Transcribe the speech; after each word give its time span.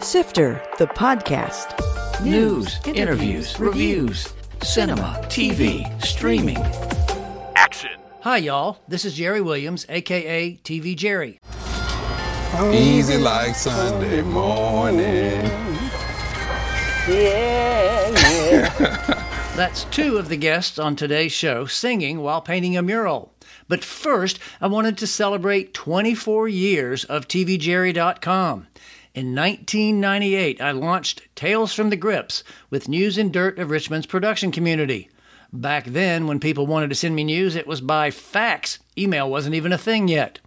Sifter, 0.00 0.62
the 0.78 0.86
podcast. 0.86 1.74
News, 2.24 2.78
interviews, 2.86 3.58
reviews, 3.58 4.32
cinema, 4.62 5.20
TV, 5.24 5.84
streaming. 6.04 6.56
Action. 7.56 7.90
Hi, 8.20 8.36
y'all. 8.38 8.78
This 8.86 9.04
is 9.04 9.14
Jerry 9.14 9.40
Williams, 9.40 9.86
aka 9.88 10.56
TV 10.62 10.96
Jerry. 10.96 11.40
Easy 12.72 13.18
like 13.18 13.54
Sunday 13.56 14.22
morning. 14.22 15.44
Yeah. 17.08 18.14
That's 19.56 19.84
two 19.84 20.16
of 20.16 20.28
the 20.28 20.36
guests 20.36 20.78
on 20.78 20.94
today's 20.94 21.32
show 21.32 21.66
singing 21.66 22.20
while 22.20 22.40
painting 22.40 22.76
a 22.76 22.82
mural. 22.82 23.32
But 23.66 23.84
first, 23.84 24.38
I 24.60 24.68
wanted 24.68 24.96
to 24.98 25.06
celebrate 25.06 25.74
24 25.74 26.48
years 26.48 27.04
of 27.04 27.26
TVJerry.com. 27.28 28.68
In 29.18 29.34
1998, 29.34 30.60
I 30.60 30.70
launched 30.70 31.22
Tales 31.34 31.74
from 31.74 31.90
the 31.90 31.96
Grips 31.96 32.44
with 32.70 32.88
news 32.88 33.18
and 33.18 33.32
dirt 33.32 33.58
of 33.58 33.68
Richmond's 33.68 34.06
production 34.06 34.52
community. 34.52 35.10
Back 35.52 35.86
then, 35.86 36.28
when 36.28 36.38
people 36.38 36.68
wanted 36.68 36.90
to 36.90 36.94
send 36.94 37.16
me 37.16 37.24
news, 37.24 37.56
it 37.56 37.66
was 37.66 37.80
by 37.80 38.12
fax. 38.12 38.78
Email 38.96 39.28
wasn't 39.28 39.56
even 39.56 39.72
a 39.72 39.76
thing 39.76 40.06
yet. 40.06 40.38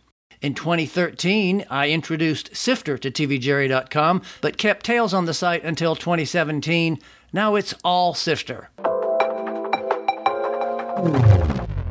In 0.41 0.53
2013, 0.53 1.65
I 1.69 1.89
introduced 1.89 2.55
Sifter 2.55 2.97
to 2.97 3.11
TVJerry.com, 3.11 4.21
but 4.39 4.57
kept 4.57 4.85
Tales 4.85 5.13
on 5.13 5.25
the 5.25 5.33
site 5.33 5.65
until 5.65 5.93
2017. 5.93 6.97
Now 7.33 7.55
it's 7.55 7.75
all 7.83 8.13
Sifter. 8.13 8.69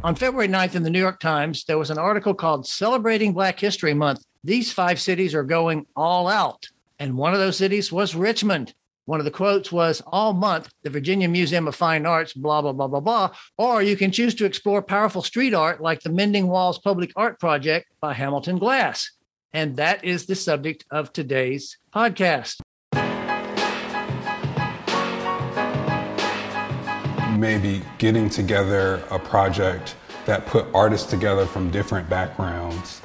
On 0.02 0.14
February 0.14 0.48
9th 0.48 0.76
in 0.76 0.82
the 0.82 0.88
New 0.88 0.98
York 0.98 1.20
Times, 1.20 1.64
there 1.64 1.76
was 1.76 1.90
an 1.90 1.98
article 1.98 2.32
called 2.32 2.66
Celebrating 2.66 3.34
Black 3.34 3.60
History 3.60 3.92
Month. 3.92 4.24
These 4.42 4.72
five 4.72 4.98
cities 4.98 5.34
are 5.34 5.44
going 5.44 5.86
all 5.94 6.26
out. 6.26 6.66
And 6.98 7.18
one 7.18 7.34
of 7.34 7.40
those 7.40 7.58
cities 7.58 7.92
was 7.92 8.14
Richmond. 8.14 8.72
One 9.04 9.20
of 9.20 9.24
the 9.24 9.30
quotes 9.30 9.70
was 9.70 10.02
All 10.06 10.32
month, 10.32 10.70
the 10.82 10.88
Virginia 10.88 11.28
Museum 11.28 11.68
of 11.68 11.74
Fine 11.74 12.06
Arts, 12.06 12.32
blah, 12.32 12.62
blah, 12.62 12.72
blah, 12.72 12.86
blah, 12.86 13.00
blah. 13.00 13.30
Or 13.58 13.82
you 13.82 13.96
can 13.96 14.10
choose 14.10 14.34
to 14.36 14.46
explore 14.46 14.80
powerful 14.80 15.20
street 15.20 15.52
art 15.52 15.82
like 15.82 16.00
the 16.00 16.10
Mending 16.10 16.46
Walls 16.46 16.78
Public 16.78 17.12
Art 17.16 17.38
Project 17.38 17.88
by 18.00 18.14
Hamilton 18.14 18.58
Glass. 18.58 19.10
And 19.52 19.76
that 19.76 20.04
is 20.04 20.24
the 20.24 20.36
subject 20.36 20.86
of 20.90 21.12
today's 21.12 21.76
podcast. 21.94 22.60
Maybe 27.38 27.82
getting 27.98 28.30
together 28.30 29.02
a 29.10 29.18
project 29.18 29.96
that 30.24 30.46
put 30.46 30.66
artists 30.72 31.10
together 31.10 31.44
from 31.44 31.70
different 31.70 32.08
backgrounds 32.08 33.02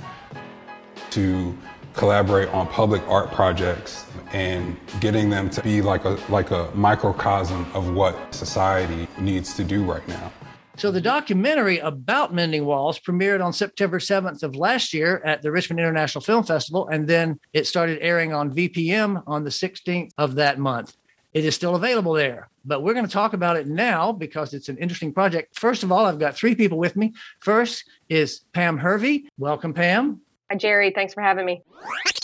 to 1.15 1.57
collaborate 1.93 2.49
on 2.49 2.67
public 2.67 3.01
art 3.07 3.31
projects 3.31 4.05
and 4.33 4.77
getting 4.99 5.29
them 5.29 5.49
to 5.49 5.61
be 5.61 5.81
like 5.81 6.03
a 6.03 6.19
like 6.29 6.51
a 6.51 6.69
microcosm 6.75 7.65
of 7.73 7.93
what 7.93 8.33
society 8.35 9.07
needs 9.17 9.53
to 9.55 9.63
do 9.63 9.83
right 9.83 10.05
now. 10.07 10.31
So 10.77 10.91
the 10.91 10.99
documentary 10.99 11.77
about 11.79 12.33
Mending 12.33 12.65
Walls 12.65 12.99
premiered 12.99 13.43
on 13.43 13.53
September 13.53 13.97
7th 13.97 14.43
of 14.43 14.57
last 14.57 14.93
year 14.93 15.21
at 15.23 15.41
the 15.41 15.49
Richmond 15.49 15.79
International 15.79 16.21
Film 16.21 16.43
Festival, 16.43 16.89
and 16.89 17.07
then 17.07 17.39
it 17.53 17.65
started 17.65 17.99
airing 18.01 18.33
on 18.33 18.53
VPM 18.53 19.23
on 19.25 19.45
the 19.45 19.49
16th 19.49 20.11
of 20.17 20.35
that 20.35 20.59
month. 20.59 20.97
It 21.33 21.45
is 21.45 21.55
still 21.55 21.75
available 21.75 22.11
there, 22.11 22.49
but 22.65 22.83
we're 22.83 22.93
going 22.93 23.05
to 23.05 23.11
talk 23.11 23.31
about 23.31 23.55
it 23.55 23.67
now 23.67 24.11
because 24.11 24.53
it's 24.53 24.67
an 24.67 24.77
interesting 24.77 25.13
project. 25.13 25.57
First 25.57 25.83
of 25.83 25.93
all, 25.93 26.05
I've 26.05 26.19
got 26.19 26.35
three 26.35 26.55
people 26.55 26.77
with 26.77 26.97
me. 26.97 27.13
First 27.39 27.85
is 28.09 28.41
Pam 28.51 28.77
Hervey. 28.77 29.29
Welcome, 29.37 29.73
Pam. 29.73 30.19
Hi, 30.51 30.57
Jerry. 30.57 30.91
Thanks 30.91 31.13
for 31.13 31.21
having 31.21 31.45
me. 31.45 31.63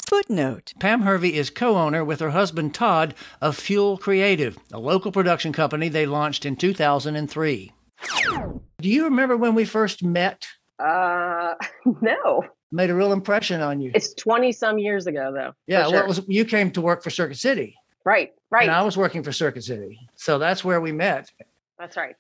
Footnote 0.07 0.73
Pam 0.79 1.01
Hervey 1.01 1.33
is 1.35 1.49
co 1.49 1.77
owner 1.77 2.03
with 2.03 2.19
her 2.19 2.31
husband 2.31 2.75
Todd 2.75 3.15
of 3.39 3.57
Fuel 3.57 3.97
Creative, 3.97 4.57
a 4.71 4.79
local 4.79 5.11
production 5.11 5.53
company 5.53 5.89
they 5.89 6.05
launched 6.05 6.45
in 6.45 6.55
2003. 6.55 7.71
Do 8.79 8.89
you 8.89 9.05
remember 9.05 9.37
when 9.37 9.55
we 9.55 9.65
first 9.65 10.03
met? 10.03 10.47
Uh, 10.79 11.53
no, 12.01 12.43
Made 12.71 12.89
a 12.89 12.95
real 12.95 13.11
impression 13.13 13.61
on 13.61 13.79
you. 13.81 13.91
it's 13.93 14.13
20 14.15 14.51
some 14.51 14.77
years 14.79 15.07
ago, 15.07 15.31
though. 15.33 15.53
yeah, 15.67 15.85
for 15.85 15.91
well, 15.91 16.07
was 16.07 16.21
you 16.27 16.45
came 16.45 16.71
to 16.71 16.81
work 16.81 17.03
for 17.03 17.09
Circuit 17.09 17.37
City, 17.37 17.75
right, 18.05 18.31
right. 18.49 18.63
and 18.63 18.71
I 18.71 18.81
was 18.81 18.97
working 18.97 19.23
for 19.23 19.31
Circuit 19.31 19.63
City, 19.63 19.99
so 20.15 20.37
that's 20.37 20.63
where 20.63 20.81
we 20.81 20.91
met. 20.91 21.31
That's 21.79 21.95
right. 21.97 22.15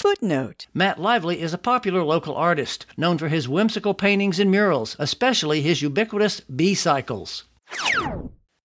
Footnote 0.00 0.66
Matt 0.72 1.00
Lively 1.00 1.40
is 1.40 1.52
a 1.52 1.58
popular 1.58 2.02
local 2.02 2.34
artist 2.34 2.86
known 2.96 3.18
for 3.18 3.28
his 3.28 3.48
whimsical 3.48 3.94
paintings 3.94 4.38
and 4.38 4.50
murals, 4.50 4.96
especially 4.98 5.60
his 5.60 5.82
ubiquitous 5.82 6.40
bee 6.40 6.74
cycles. 6.74 7.44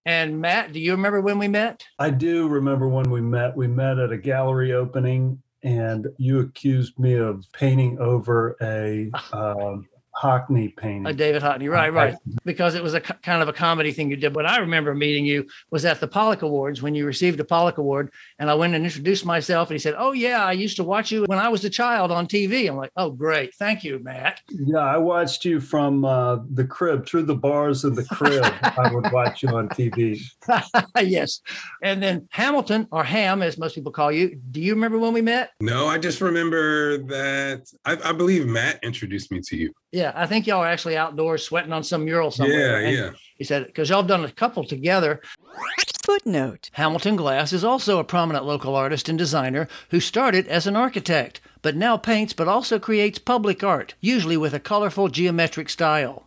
And 0.06 0.40
Matt, 0.40 0.74
do 0.74 0.80
you 0.80 0.92
remember 0.92 1.22
when 1.22 1.40
we 1.40 1.48
met? 1.48 1.84
I 2.00 2.10
do 2.10 2.48
remember 2.48 2.88
when 2.88 3.10
we 3.10 3.22
met. 3.22 3.56
We 3.56 3.68
met 3.68 4.00
at 4.00 4.12
a 4.12 4.18
gallery 4.18 4.74
opening, 4.74 5.42
and 5.64 6.08
you 6.18 6.40
accused 6.40 7.00
me 7.00 7.16
of 7.16 7.46
painting 7.54 7.98
over 8.00 8.56
a 8.62 9.10
um, 9.32 9.88
Hockney 10.16 10.76
painting. 10.76 11.08
Uh, 11.08 11.12
David 11.12 11.42
Hockney, 11.42 11.70
right, 11.70 11.92
right. 11.92 12.16
Because 12.46 12.76
it 12.76 12.84
was 12.84 12.94
a 12.94 13.02
k- 13.02 13.16
kind 13.24 13.42
of 13.42 13.48
a 13.48 13.54
comedy 13.54 13.92
thing 13.92 14.10
you 14.10 14.16
did. 14.16 14.34
But 14.34 14.46
I 14.46 14.58
remember 14.58 14.94
meeting 14.94 15.26
you 15.26 15.46
was 15.72 15.86
at 15.86 16.00
the 16.00 16.08
Pollak 16.08 16.42
Awards 16.42 16.82
when 16.82 16.96
you 16.96 17.06
received 17.06 17.40
a 17.40 17.44
Pollak 17.44 17.78
Award, 17.78 18.12
and 18.40 18.50
I 18.50 18.54
went 18.54 18.76
and 18.76 18.86
introduced 18.86 19.26
myself, 19.26 19.70
and 19.70 19.76
he 19.76 19.80
said, 19.80 19.96
"Oh 19.98 20.12
yeah, 20.12 20.46
I 20.46 20.52
used 20.52 20.78
to 20.78 20.84
watch 20.84 21.12
you 21.12 21.26
when 21.26 21.40
I 21.40 21.50
was 21.50 21.66
a 21.66 21.70
child 21.70 22.12
on 22.12 22.28
TV." 22.28 22.70
I'm 22.70 22.78
like, 22.78 22.92
"Oh 22.96 23.10
great, 23.10 23.54
thank 23.56 23.84
you, 23.84 24.00
Matt." 24.00 24.42
Yeah, 24.50 24.80
I 24.80 24.98
watched 24.98 25.46
you 25.46 25.60
from 25.60 26.06
uh, 26.06 26.40
the 26.54 26.66
crib, 26.66 27.06
through 27.08 27.24
the 27.24 27.36
bars 27.36 27.84
of 27.84 27.96
the 27.96 28.06
crib. 28.06 28.44
I 28.62 28.92
would 28.94 29.12
watch 29.12 29.44
you 29.44 29.50
on 29.50 29.70
TV. 29.70 30.22
yes. 31.02 31.42
And 31.82 32.02
then 32.02 32.28
Hamilton, 32.32 32.88
or 32.92 33.04
Ham, 33.04 33.42
as 33.42 33.58
most 33.58 33.76
people 33.76 33.92
call 33.92 34.12
you. 34.12 34.40
Do 34.52 34.62
you 34.62 34.74
remember 34.74 35.00
when 35.00 35.14
we 35.14 35.22
met? 35.22 35.52
No, 35.60 35.88
I 35.88 35.98
just 35.98 36.22
remember 36.22 36.98
that 36.98 37.68
I, 37.86 37.98
I 38.04 38.12
believe 38.12 38.46
Matt 38.46 38.80
introduced 38.84 39.32
me 39.32 39.42
to 39.48 39.58
you. 39.58 39.74
Yeah, 39.94 40.12
I 40.16 40.26
think 40.26 40.48
y'all 40.48 40.64
are 40.64 40.68
actually 40.68 40.98
outdoors 40.98 41.44
sweating 41.44 41.72
on 41.72 41.84
some 41.84 42.04
mural 42.04 42.32
somewhere. 42.32 42.82
Yeah, 42.82 42.88
And 42.88 42.98
yeah. 42.98 43.12
He 43.38 43.44
said, 43.44 43.68
because 43.68 43.90
y'all 43.90 44.02
have 44.02 44.08
done 44.08 44.26
a 44.26 44.32
couple 44.32 44.64
together. 44.64 45.22
Footnote 46.04 46.72
Hamilton 46.74 47.16
Glass 47.16 47.54
is 47.54 47.64
also 47.64 48.00
a 48.00 48.04
prominent 48.04 48.44
local 48.44 48.76
artist 48.76 49.08
and 49.08 49.18
designer 49.18 49.68
who 49.92 50.00
started 50.00 50.48
as 50.48 50.66
an 50.66 50.76
architect, 50.76 51.42
but 51.62 51.76
now 51.76 51.96
paints 51.96 52.34
but 52.34 52.48
also 52.48 52.80
creates 52.80 53.20
public 53.20 53.64
art, 53.64 53.94
usually 54.02 54.36
with 54.36 54.56
a 54.56 54.60
colorful 54.60 55.10
geometric 55.10 55.70
style. 55.70 56.26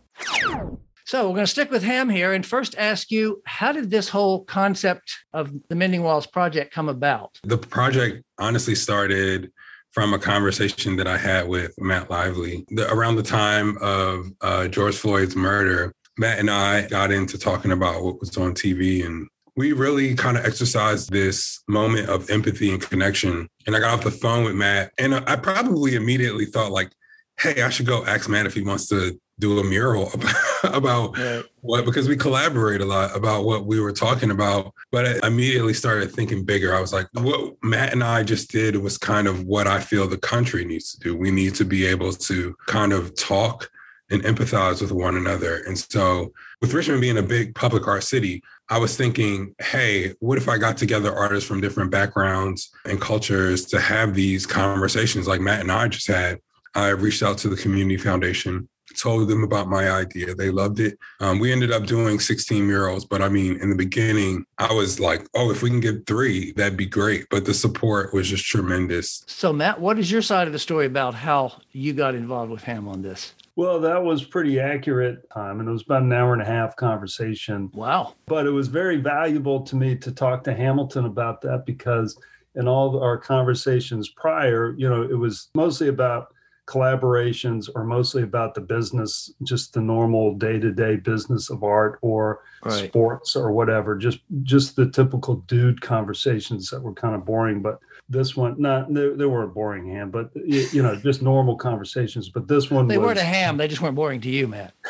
So 1.03 1.27
we're 1.27 1.35
going 1.35 1.45
to 1.45 1.47
stick 1.47 1.69
with 1.69 1.83
Ham 1.83 2.09
here 2.09 2.33
and 2.33 2.45
first 2.45 2.73
ask 2.77 3.11
you, 3.11 3.41
how 3.45 3.71
did 3.73 3.89
this 3.89 4.09
whole 4.09 4.45
concept 4.45 5.13
of 5.33 5.51
the 5.67 5.75
Mending 5.75 6.03
Walls 6.03 6.25
project 6.25 6.73
come 6.73 6.89
about? 6.89 7.39
The 7.43 7.57
project 7.57 8.23
honestly 8.39 8.75
started 8.75 9.51
from 9.91 10.13
a 10.13 10.19
conversation 10.19 10.95
that 10.97 11.07
I 11.07 11.17
had 11.17 11.47
with 11.47 11.73
Matt 11.79 12.09
Lively 12.09 12.65
the, 12.69 12.91
around 12.91 13.15
the 13.15 13.23
time 13.23 13.77
of 13.81 14.27
uh, 14.41 14.67
George 14.67 14.95
Floyd's 14.95 15.35
murder. 15.35 15.93
Matt 16.17 16.39
and 16.39 16.49
I 16.49 16.87
got 16.87 17.11
into 17.11 17.37
talking 17.37 17.71
about 17.71 18.03
what 18.03 18.19
was 18.19 18.35
on 18.37 18.53
TV, 18.53 19.05
and 19.05 19.27
we 19.55 19.73
really 19.73 20.15
kind 20.15 20.37
of 20.37 20.45
exercised 20.45 21.11
this 21.11 21.61
moment 21.67 22.09
of 22.09 22.29
empathy 22.29 22.71
and 22.71 22.81
connection. 22.81 23.47
And 23.65 23.75
I 23.75 23.79
got 23.79 23.93
off 23.93 24.03
the 24.03 24.11
phone 24.11 24.43
with 24.43 24.55
Matt, 24.55 24.91
and 24.97 25.13
I 25.15 25.35
probably 25.35 25.95
immediately 25.95 26.45
thought, 26.45 26.71
like, 26.71 26.91
hey, 27.39 27.61
I 27.61 27.69
should 27.69 27.85
go 27.85 28.05
ask 28.05 28.29
Matt 28.29 28.47
if 28.47 28.55
he 28.55 28.61
wants 28.61 28.87
to 28.89 29.19
do 29.39 29.59
a 29.59 29.63
mural 29.63 30.09
about, 30.13 30.35
about 30.63 31.17
Right. 31.17 31.43
what 31.61 31.85
because 31.85 32.07
we 32.07 32.15
collaborate 32.17 32.81
a 32.81 32.85
lot 32.85 33.15
about 33.15 33.45
what 33.45 33.65
we 33.65 33.79
were 33.79 33.91
talking 33.93 34.31
about. 34.31 34.73
But 34.91 35.23
i 35.23 35.27
immediately 35.27 35.73
started 35.73 36.11
thinking 36.11 36.43
bigger. 36.43 36.73
I 36.75 36.81
was 36.81 36.93
like 36.93 37.07
what 37.13 37.53
matt 37.63 37.93
and 37.93 38.03
i 38.03 38.23
just 38.23 38.51
did 38.51 38.75
was 38.77 38.97
kind 38.97 39.27
of 39.27 39.43
what 39.43 39.67
i 39.67 39.79
feel 39.79 40.07
the 40.07 40.17
country 40.17 40.65
needs 40.65 40.91
to 40.93 40.99
do. 40.99 41.15
We 41.15 41.31
need 41.31 41.55
to 41.55 41.65
be 41.65 41.85
able 41.85 42.13
to 42.13 42.55
kind 42.67 42.93
of 42.93 43.15
talk 43.15 43.69
and 44.09 44.23
empathize 44.23 44.81
with 44.81 44.91
one 44.91 45.17
another. 45.17 45.63
And 45.67 45.77
so 45.77 46.31
with 46.61 46.73
richmond 46.73 47.01
being 47.01 47.17
a 47.17 47.23
big 47.23 47.53
public 47.53 47.87
art 47.87 48.03
city 48.03 48.41
i 48.69 48.77
was 48.79 48.97
thinking 48.97 49.53
hey 49.59 50.13
what 50.19 50.37
if 50.39 50.49
i 50.49 50.57
got 50.57 50.75
together 50.77 51.13
artists 51.13 51.47
from 51.47 51.61
different 51.61 51.91
backgrounds 51.91 52.69
and 52.85 52.99
cultures 52.99 53.65
to 53.65 53.79
have 53.79 54.13
these 54.15 54.45
conversations 54.47 55.27
like 55.27 55.39
matt 55.41 55.61
and 55.61 55.71
i 55.71 55.87
just 55.87 56.07
had? 56.07 56.39
I 56.75 56.89
reached 56.89 57.23
out 57.23 57.37
to 57.39 57.49
the 57.49 57.55
community 57.55 57.97
foundation 57.97 58.67
told 58.95 59.27
them 59.27 59.43
about 59.43 59.67
my 59.67 59.89
idea. 59.89 60.33
They 60.33 60.49
loved 60.49 60.79
it. 60.79 60.97
Um, 61.19 61.39
we 61.39 61.51
ended 61.51 61.71
up 61.71 61.85
doing 61.85 62.19
16 62.19 62.65
murals, 62.65 63.05
but 63.05 63.21
I 63.21 63.29
mean, 63.29 63.59
in 63.61 63.69
the 63.69 63.75
beginning, 63.75 64.45
I 64.57 64.73
was 64.73 64.99
like, 64.99 65.27
oh, 65.35 65.51
if 65.51 65.61
we 65.61 65.69
can 65.69 65.79
get 65.79 66.05
three, 66.05 66.51
that'd 66.53 66.77
be 66.77 66.85
great. 66.85 67.27
But 67.29 67.45
the 67.45 67.53
support 67.53 68.13
was 68.13 68.29
just 68.29 68.45
tremendous. 68.45 69.23
So, 69.27 69.51
Matt, 69.51 69.79
what 69.79 69.99
is 69.99 70.11
your 70.11 70.21
side 70.21 70.47
of 70.47 70.53
the 70.53 70.59
story 70.59 70.85
about 70.85 71.13
how 71.13 71.53
you 71.71 71.93
got 71.93 72.15
involved 72.15 72.51
with 72.51 72.63
Ham 72.63 72.87
on 72.87 73.01
this? 73.01 73.33
Well, 73.55 73.79
that 73.81 74.03
was 74.03 74.23
pretty 74.23 74.59
accurate 74.59 75.27
time, 75.31 75.59
and 75.59 75.67
it 75.67 75.71
was 75.71 75.81
about 75.81 76.03
an 76.03 76.13
hour 76.13 76.33
and 76.33 76.43
a 76.43 76.45
half 76.45 76.75
conversation. 76.75 77.71
Wow. 77.73 78.13
But 78.27 78.45
it 78.45 78.51
was 78.51 78.67
very 78.67 78.97
valuable 78.97 79.61
to 79.61 79.75
me 79.75 79.95
to 79.95 80.11
talk 80.11 80.43
to 80.43 80.53
Hamilton 80.53 81.05
about 81.05 81.41
that 81.41 81.65
because 81.65 82.19
in 82.53 82.67
all 82.67 83.01
our 83.01 83.17
conversations 83.17 84.09
prior, 84.09 84.75
you 84.77 84.87
know, 84.87 85.01
it 85.01 85.17
was 85.17 85.49
mostly 85.55 85.87
about 85.87 86.33
collaborations 86.67 87.69
are 87.75 87.83
mostly 87.83 88.23
about 88.23 88.53
the 88.53 88.61
business, 88.61 89.31
just 89.43 89.73
the 89.73 89.81
normal 89.81 90.35
day 90.35 90.59
to 90.59 90.71
day 90.71 90.97
business 90.97 91.49
of 91.49 91.63
art 91.63 91.97
or 92.01 92.41
Right. 92.63 92.89
sports 92.89 93.35
or 93.35 93.51
whatever. 93.51 93.95
Just 93.95 94.19
just 94.43 94.75
the 94.75 94.89
typical 94.89 95.35
dude 95.47 95.79
conversations 95.79 96.69
that 96.71 96.81
were 96.81 96.93
kind 96.93 97.15
of 97.15 97.23
boring. 97.23 97.61
But 97.61 97.79
this 98.09 98.35
one, 98.35 98.59
not 98.59 98.93
they, 98.93 99.09
they 99.09 99.25
weren't 99.25 99.53
boring, 99.53 99.87
Ham, 99.93 100.09
but 100.11 100.31
you, 100.35 100.67
you 100.73 100.83
know, 100.83 100.95
just 100.95 101.21
normal 101.21 101.55
conversations. 101.55 102.29
But 102.29 102.47
this 102.47 102.69
one 102.69 102.87
They 102.87 102.97
was 102.97 103.07
were 103.07 103.15
to 103.15 103.23
ham. 103.23 103.57
They 103.57 103.67
just 103.67 103.81
weren't 103.81 103.95
boring 103.95 104.19
to 104.21 104.29
you, 104.29 104.47
Matt. 104.47 104.73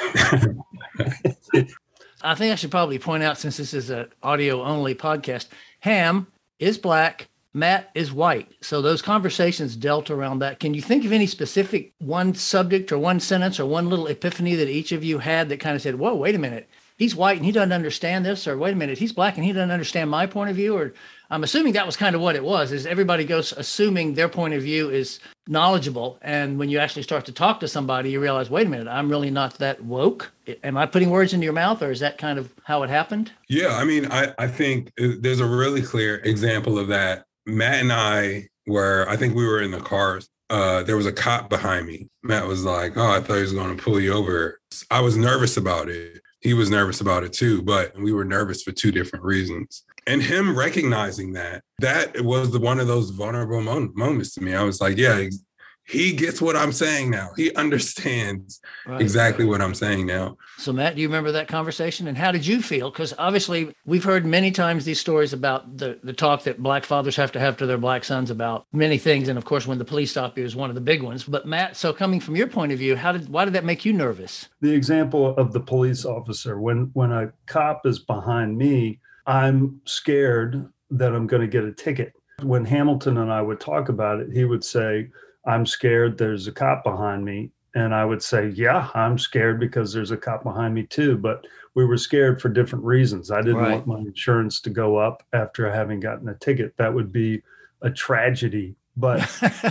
I 2.24 2.34
think 2.36 2.52
I 2.52 2.56
should 2.56 2.72
probably 2.72 2.98
point 3.00 3.22
out, 3.22 3.38
since 3.38 3.58
this 3.58 3.74
is 3.74 3.90
an 3.90 4.08
audio 4.24 4.64
only 4.64 4.96
podcast, 4.96 5.50
Ham 5.82 6.28
is 6.60 6.78
black, 6.78 7.28
Matt 7.58 7.90
is 7.96 8.14
white. 8.14 8.52
So 8.62 8.82
those 8.82 9.02
conversations 9.02 9.76
dealt 9.76 10.12
around 10.12 10.40
that. 10.40 10.60
Can 10.60 10.74
you 10.74 10.82
think 10.82 11.04
of 11.04 11.12
any 11.12 11.26
specific 11.26 11.92
one 11.98 12.36
subject 12.36 12.92
or 12.92 13.00
one 13.00 13.20
sentence 13.20 13.60
or 13.60 13.66
one 13.66 13.90
little 13.90 14.08
epiphany 14.08 14.56
that 14.56 14.70
each 14.70 14.92
of 14.92 15.04
you 15.04 15.18
had 15.18 15.50
that 15.50 15.60
kind 15.60 15.76
of 15.76 15.82
said, 15.82 15.96
whoa, 15.96 16.16
wait 16.16 16.36
a 16.36 16.40
minute, 16.40 16.70
he's 16.98 17.16
white 17.16 17.38
and 17.38 17.46
he 17.46 17.52
doesn't 17.52 17.74
understand 17.74 18.26
this, 18.26 18.48
or 18.48 18.58
wait 18.58 18.74
a 18.74 18.76
minute, 18.76 18.98
he's 18.98 19.12
black 19.12 19.38
and 19.38 19.46
he 19.46 19.54
doesn't 19.54 19.72
understand 19.72 20.10
my 20.10 20.26
point 20.26 20.50
of 20.50 20.56
view? 20.56 20.78
Or 20.78 20.94
I'm 21.30 21.44
assuming 21.44 21.74
that 21.74 21.86
was 21.86 21.98
kind 21.98 22.16
of 22.16 22.22
what 22.22 22.36
it 22.36 22.44
was, 22.44 22.72
is 22.72 22.86
everybody 22.86 23.26
goes 23.26 23.52
assuming 23.52 24.14
their 24.14 24.30
point 24.30 24.54
of 24.54 24.62
view 24.62 24.90
is 24.90 25.20
knowledgeable. 25.48 26.20
And 26.22 26.58
when 26.58 26.70
you 26.70 26.80
actually 26.80 27.04
start 27.04 27.26
to 27.26 27.32
talk 27.32 27.60
to 27.60 27.68
somebody, 27.68 28.12
you 28.12 28.20
realize, 28.20 28.50
wait 28.50 28.68
a 28.68 28.70
minute, 28.70 28.88
I'm 28.88 29.10
really 29.10 29.32
not 29.32 29.56
that 29.56 29.84
woke. 29.84 30.32
Am 30.64 30.78
I 30.78 30.86
putting 30.86 31.10
words 31.10 31.34
into 31.34 31.44
your 31.44 31.54
mouth, 31.54 31.82
or 31.82 31.92
is 31.92 32.00
that 32.00 32.18
kind 32.18 32.40
of 32.40 32.54
how 32.64 32.84
it 32.84 32.90
happened? 32.90 33.32
Yeah, 33.50 33.76
I 33.76 33.84
mean, 33.84 34.12
I, 34.12 34.34
I 34.38 34.48
think 34.48 34.92
uh, 35.02 35.10
there's 35.20 35.42
a 35.42 35.46
really 35.46 35.82
clear 35.82 36.18
example 36.24 36.80
of 36.80 36.88
that. 36.88 37.26
Matt 37.48 37.82
and 37.82 37.92
I 37.92 38.50
were, 38.68 39.06
I 39.10 39.16
think 39.16 39.36
we 39.36 39.48
were 39.48 39.62
in 39.62 39.72
the 39.72 39.80
cars. 39.80 40.30
Uh, 40.50 40.84
there 40.84 40.98
was 40.98 41.06
a 41.06 41.12
cop 41.12 41.50
behind 41.50 41.88
me. 41.88 42.08
Matt 42.24 42.48
was 42.48 42.64
like, 42.64 42.96
Oh, 42.96 43.08
I 43.12 43.20
thought 43.20 43.36
he 43.36 43.42
was 43.42 43.54
going 43.54 43.76
to 43.76 43.84
pull 43.84 44.00
you 44.00 44.14
over. 44.14 44.60
I 44.92 45.02
was 45.02 45.18
nervous 45.18 45.58
about 45.58 45.90
it. 45.90 46.22
He 46.42 46.54
was 46.54 46.70
nervous 46.70 47.02
about 47.02 47.24
it 47.24 47.34
too, 47.34 47.62
but 47.64 47.98
we 47.98 48.14
were 48.14 48.24
nervous 48.24 48.62
for 48.64 48.72
two 48.72 48.92
different 48.92 49.26
reasons. 49.26 49.84
And 50.06 50.22
him 50.22 50.58
recognizing 50.58 51.34
that, 51.34 51.64
that 51.80 52.22
was 52.22 52.52
the 52.52 52.60
one 52.60 52.80
of 52.80 52.88
those 52.88 53.10
vulnerable 53.10 53.62
mo- 53.62 53.92
moments 53.96 54.34
to 54.36 54.42
me. 54.42 54.54
I 54.54 54.64
was 54.64 54.80
like, 54.80 54.98
Yeah, 54.98 55.28
he 55.88 56.12
gets 56.14 56.42
what 56.42 56.56
I'm 56.56 56.72
saying 56.74 57.10
now. 57.10 57.30
He 57.38 57.54
understands 57.56 58.60
Right. 58.86 59.02
exactly 59.02 59.46
what 59.46 59.62
I'm 59.62 59.74
saying 59.74 60.06
now. 60.06 60.38
So, 60.58 60.74
Matt, 60.74 60.96
do 60.96 61.02
you 61.02 61.08
remember 61.08 61.32
that 61.34 61.48
conversation? 61.48 62.08
And 62.08 62.18
how 62.18 62.32
did 62.32 62.46
you 62.46 62.62
feel? 62.62 62.90
Because 62.92 63.14
obviously, 63.18 63.74
we've 63.86 64.04
heard 64.04 64.26
many 64.26 64.52
times 64.52 64.86
these 64.86 65.00
stories 65.00 65.34
about 65.34 65.78
the, 65.78 66.00
the 66.04 66.14
talk 66.14 66.44
that 66.44 66.62
black 66.62 66.84
fathers 66.86 67.16
have 67.16 67.32
to 67.34 67.40
have 67.40 67.58
to 67.58 67.66
their 67.66 67.78
black 67.78 68.04
sons 68.04 68.30
about 68.30 68.66
many 68.74 68.98
things. 68.98 69.28
And 69.28 69.38
of 69.38 69.46
course, 69.46 69.68
when 69.68 69.78
the 69.78 69.86
police 69.86 70.12
stop 70.12 70.38
you 70.38 70.44
is 70.46 70.56
one 70.56 70.70
of 70.70 70.76
the 70.76 70.82
big 70.82 71.04
ones. 71.04 71.24
But, 71.24 71.46
Matt, 71.48 71.76
so 71.78 71.94
coming 71.94 72.20
from 72.20 72.36
your 72.36 72.48
point 72.48 72.72
of 72.72 72.80
view, 72.80 72.96
how 72.96 73.12
did 73.12 73.30
why 73.30 73.46
did 73.46 73.54
that 73.54 73.66
make 73.66 73.86
you 73.86 73.94
nervous? 73.94 74.50
the 74.62 74.72
example 74.74 75.36
of 75.38 75.54
the 75.54 75.60
police 75.60 76.04
officer 76.06 76.60
when 76.60 76.90
when 76.94 77.12
a 77.12 77.32
cop 77.46 77.86
is 77.86 78.00
behind 78.00 78.58
me 78.58 79.00
i'm 79.28 79.80
scared 79.86 80.68
that 80.90 81.14
i'm 81.14 81.28
going 81.28 81.42
to 81.42 81.48
get 81.48 81.64
a 81.64 81.72
ticket 81.72 82.14
when 82.42 82.66
hamilton 82.66 83.18
and 83.20 83.32
i 83.32 83.42
would 83.42 83.60
talk 83.60 83.90
about 83.90 84.20
it 84.20 84.28
he 84.34 84.46
would 84.46 84.64
say 84.64 85.08
i'm 85.48 85.66
scared 85.66 86.18
there's 86.18 86.48
a 86.48 86.52
cop 86.52 86.84
behind 86.84 87.26
me. 87.26 87.50
And 87.76 87.94
i 87.96 88.04
would 88.06 88.22
say 88.22 88.50
yeah 88.50 88.90
i'm 88.94 89.18
scared 89.18 89.60
because 89.60 89.92
there's 89.94 90.12
a 90.12 90.18
cop 90.18 90.44
behind 90.44 90.74
me 90.76 90.84
too. 90.84 91.18
But 91.18 91.46
we 91.76 91.86
were 91.86 91.98
scared 91.98 92.42
for 92.42 92.50
different 92.50 92.84
reasons. 92.86 93.30
I 93.30 93.42
didn't 93.42 93.58
Right. 93.58 93.74
want 93.74 93.88
my 93.88 94.00
insurance 94.00 94.60
to 94.62 94.70
go 94.72 94.98
up 94.98 95.24
after 95.34 95.72
having 95.72 96.00
gotten 96.00 96.28
a 96.30 96.34
ticket. 96.36 96.74
That 96.78 96.94
would 96.94 97.12
be 97.12 97.42
a 97.84 97.92
tragedy. 97.92 98.76
But 98.96 99.20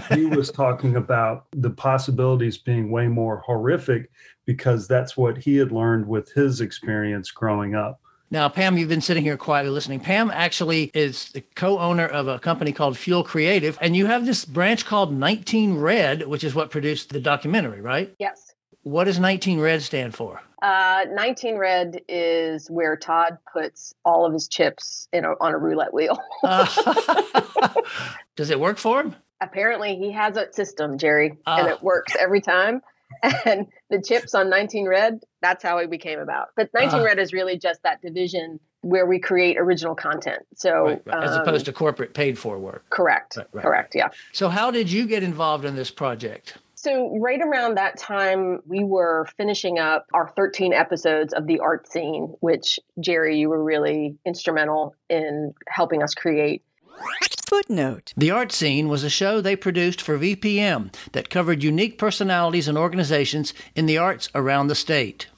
he 0.12 0.24
was 0.26 0.52
talking 0.52 0.94
about 0.94 1.46
the 1.56 1.70
possibilities 1.70 2.58
being 2.58 2.92
way 2.92 3.08
more 3.08 3.38
horrific 3.44 4.08
because 4.44 4.86
that's 4.86 5.16
what 5.16 5.36
he 5.36 5.56
had 5.56 5.72
learned 5.72 6.06
with 6.06 6.30
his 6.32 6.60
experience 6.60 7.32
growing 7.32 7.74
up. 7.74 8.00
Now, 8.30 8.48
Pam, 8.48 8.76
you've 8.76 8.88
been 8.88 9.00
sitting 9.00 9.22
here 9.22 9.36
quietly 9.36 9.70
listening. 9.70 10.00
Pam 10.00 10.30
actually 10.32 10.90
is 10.94 11.30
the 11.30 11.42
co 11.54 11.78
owner 11.78 12.06
of 12.06 12.26
a 12.26 12.38
company 12.40 12.72
called 12.72 12.98
Fuel 12.98 13.22
Creative, 13.22 13.78
and 13.80 13.94
you 13.96 14.06
have 14.06 14.26
this 14.26 14.44
branch 14.44 14.84
called 14.84 15.12
19 15.12 15.76
Red, 15.78 16.26
which 16.26 16.42
is 16.42 16.54
what 16.54 16.70
produced 16.70 17.10
the 17.12 17.20
documentary, 17.20 17.80
right? 17.80 18.12
Yes. 18.18 18.52
What 18.82 19.04
does 19.04 19.18
19 19.20 19.60
Red 19.60 19.82
stand 19.82 20.14
for? 20.14 20.40
Uh, 20.62 21.04
19 21.12 21.56
red 21.56 22.00
is 22.08 22.68
where 22.70 22.96
Todd 22.96 23.36
puts 23.52 23.94
all 24.06 24.24
of 24.24 24.32
his 24.32 24.48
chips 24.48 25.06
in 25.12 25.24
a, 25.24 25.32
on 25.40 25.52
a 25.52 25.58
roulette 25.58 25.92
wheel. 25.92 26.18
Uh, 26.42 26.66
does 28.36 28.48
it 28.50 28.58
work 28.58 28.78
for 28.78 29.02
him? 29.02 29.14
Apparently, 29.42 29.96
he 29.96 30.10
has 30.12 30.36
a 30.38 30.50
system, 30.52 30.96
Jerry, 30.96 31.28
and 31.28 31.38
Ah. 31.46 31.66
it 31.68 31.82
works 31.82 32.16
every 32.18 32.40
time. 32.40 32.80
And 33.44 33.66
the 33.90 34.00
chips 34.02 34.34
on 34.34 34.50
19 34.50 34.86
red, 34.86 35.20
that's 35.40 35.62
how 35.62 35.78
it 35.78 35.90
became 35.90 36.18
about. 36.18 36.48
But 36.56 36.70
19 36.74 37.00
Ah. 37.00 37.04
red 37.04 37.18
is 37.18 37.32
really 37.32 37.58
just 37.58 37.82
that 37.82 38.02
division 38.02 38.60
where 38.82 39.06
we 39.06 39.18
create 39.18 39.56
original 39.58 39.94
content. 39.94 40.42
So, 40.54 40.84
Right, 40.84 41.02
right. 41.06 41.24
As 41.24 41.32
um, 41.34 41.42
opposed 41.42 41.64
to 41.66 41.72
corporate 41.72 42.14
paid 42.14 42.38
for 42.38 42.58
work. 42.58 42.84
correct, 42.90 43.36
right. 43.52 43.62
correct, 43.62 43.94
yeah. 43.94 44.08
So, 44.32 44.48
how 44.48 44.70
did 44.70 44.90
you 44.90 45.06
get 45.06 45.22
involved 45.22 45.64
in 45.64 45.74
this 45.76 45.90
project? 45.90 46.58
So, 46.74 47.16
right 47.18 47.40
around 47.40 47.76
that 47.78 47.96
time, 47.98 48.60
we 48.66 48.84
were 48.84 49.26
finishing 49.36 49.78
up 49.78 50.06
our 50.14 50.28
13 50.36 50.72
episodes 50.72 51.32
of 51.32 51.46
The 51.46 51.58
Art 51.58 51.90
Scene, 51.90 52.34
which, 52.40 52.78
Jerry, 53.00 53.38
you 53.38 53.48
were 53.48 53.62
really 53.64 54.16
instrumental 54.24 54.94
in 55.08 55.52
helping 55.68 56.02
us 56.02 56.14
create. 56.14 56.62
Footnote. 57.48 58.12
The 58.16 58.30
Art 58.30 58.52
Scene 58.52 58.88
was 58.88 59.04
a 59.04 59.10
show 59.10 59.40
they 59.40 59.56
produced 59.56 60.02
for 60.02 60.18
VPM 60.18 60.92
that 61.12 61.30
covered 61.30 61.62
unique 61.62 61.96
personalities 61.96 62.68
and 62.68 62.76
organizations 62.76 63.54
in 63.74 63.86
the 63.86 63.96
arts 63.98 64.28
around 64.34 64.66
the 64.66 64.74
state. 64.74 65.28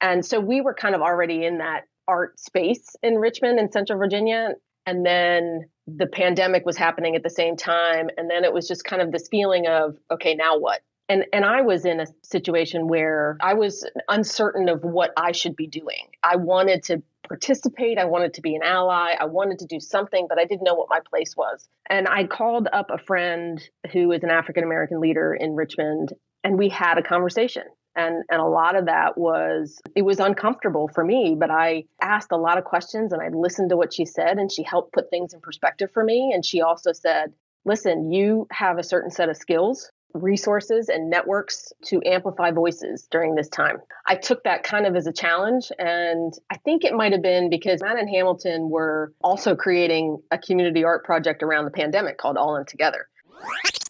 And 0.00 0.26
so 0.26 0.40
we 0.40 0.60
were 0.60 0.74
kind 0.74 0.94
of 0.94 1.00
already 1.00 1.44
in 1.44 1.58
that 1.58 1.84
art 2.08 2.38
space 2.38 2.96
in 3.02 3.16
Richmond 3.16 3.58
and 3.58 3.72
Central 3.72 3.98
Virginia. 3.98 4.54
And 4.84 5.06
then 5.06 5.68
the 5.86 6.06
pandemic 6.06 6.66
was 6.66 6.76
happening 6.76 7.16
at 7.16 7.22
the 7.22 7.30
same 7.30 7.56
time. 7.56 8.10
And 8.16 8.30
then 8.30 8.44
it 8.44 8.52
was 8.52 8.68
just 8.68 8.84
kind 8.84 9.00
of 9.00 9.12
this 9.12 9.28
feeling 9.28 9.66
of, 9.66 9.96
okay, 10.10 10.34
now 10.34 10.58
what? 10.58 10.80
And, 11.08 11.24
and 11.32 11.44
I 11.44 11.62
was 11.62 11.84
in 11.84 12.00
a 12.00 12.06
situation 12.22 12.88
where 12.88 13.36
I 13.40 13.54
was 13.54 13.88
uncertain 14.08 14.68
of 14.68 14.82
what 14.82 15.12
I 15.16 15.30
should 15.32 15.54
be 15.54 15.68
doing. 15.68 16.08
I 16.24 16.34
wanted 16.36 16.82
to 16.84 17.02
participate. 17.26 17.98
I 17.98 18.04
wanted 18.04 18.34
to 18.34 18.40
be 18.40 18.54
an 18.54 18.62
ally. 18.62 19.14
I 19.18 19.26
wanted 19.26 19.58
to 19.60 19.66
do 19.66 19.80
something, 19.80 20.26
but 20.28 20.38
I 20.38 20.44
didn't 20.44 20.64
know 20.64 20.74
what 20.74 20.88
my 20.90 21.00
place 21.08 21.34
was. 21.36 21.68
And 21.88 22.08
I 22.08 22.24
called 22.24 22.68
up 22.72 22.90
a 22.90 22.98
friend 22.98 23.60
who 23.92 24.12
is 24.12 24.22
an 24.22 24.30
African 24.30 24.64
American 24.64 25.00
leader 25.00 25.34
in 25.34 25.54
Richmond, 25.54 26.12
and 26.44 26.58
we 26.58 26.68
had 26.68 26.98
a 26.98 27.02
conversation 27.02 27.64
and 27.96 28.22
and 28.30 28.40
a 28.40 28.46
lot 28.46 28.76
of 28.76 28.86
that 28.86 29.16
was 29.18 29.80
it 29.96 30.02
was 30.02 30.20
uncomfortable 30.20 30.88
for 30.94 31.04
me 31.04 31.34
but 31.38 31.50
i 31.50 31.82
asked 32.00 32.30
a 32.30 32.36
lot 32.36 32.58
of 32.58 32.64
questions 32.64 33.12
and 33.12 33.22
i 33.22 33.28
listened 33.28 33.70
to 33.70 33.76
what 33.76 33.92
she 33.92 34.04
said 34.04 34.38
and 34.38 34.52
she 34.52 34.62
helped 34.62 34.92
put 34.92 35.10
things 35.10 35.32
in 35.34 35.40
perspective 35.40 35.90
for 35.92 36.04
me 36.04 36.30
and 36.32 36.44
she 36.44 36.60
also 36.60 36.92
said 36.92 37.32
listen 37.64 38.12
you 38.12 38.46
have 38.52 38.78
a 38.78 38.84
certain 38.84 39.10
set 39.10 39.28
of 39.28 39.36
skills 39.36 39.90
resources 40.22 40.88
and 40.88 41.10
networks 41.10 41.72
to 41.84 42.00
amplify 42.04 42.50
voices 42.50 43.06
during 43.10 43.34
this 43.34 43.48
time 43.48 43.78
i 44.06 44.14
took 44.14 44.42
that 44.44 44.62
kind 44.62 44.86
of 44.86 44.96
as 44.96 45.06
a 45.06 45.12
challenge 45.12 45.70
and 45.78 46.34
i 46.50 46.56
think 46.58 46.84
it 46.84 46.94
might 46.94 47.12
have 47.12 47.22
been 47.22 47.50
because 47.50 47.82
matt 47.82 47.98
and 47.98 48.08
hamilton 48.08 48.70
were 48.70 49.12
also 49.22 49.54
creating 49.54 50.20
a 50.30 50.38
community 50.38 50.84
art 50.84 51.04
project 51.04 51.42
around 51.42 51.64
the 51.64 51.70
pandemic 51.70 52.18
called 52.18 52.36
all 52.36 52.56
in 52.56 52.64
together 52.66 53.08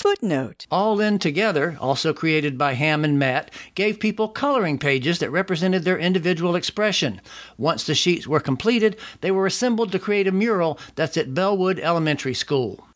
Footnote. 0.07 0.67
All 0.71 1.01
In 1.01 1.19
Together, 1.19 1.77
also 1.81 2.13
created 2.13 2.57
by 2.57 2.75
Ham 2.75 3.05
and 3.05 3.19
Matt, 3.19 3.51
gave 3.75 3.99
people 3.99 4.29
coloring 4.29 4.79
pages 4.79 5.19
that 5.19 5.31
represented 5.31 5.83
their 5.83 5.99
individual 5.99 6.55
expression. 6.55 7.21
Once 7.57 7.85
the 7.85 7.95
sheets 7.97 8.25
were 8.25 8.39
completed, 8.39 8.97
they 9.21 9.33
were 9.33 9.47
assembled 9.47 9.91
to 9.91 9.99
create 9.99 10.29
a 10.29 10.33
mural 10.33 10.79
that's 10.95 11.17
at 11.17 11.35
Bellwood 11.35 11.81
Elementary 11.81 12.35
School. 12.35 12.87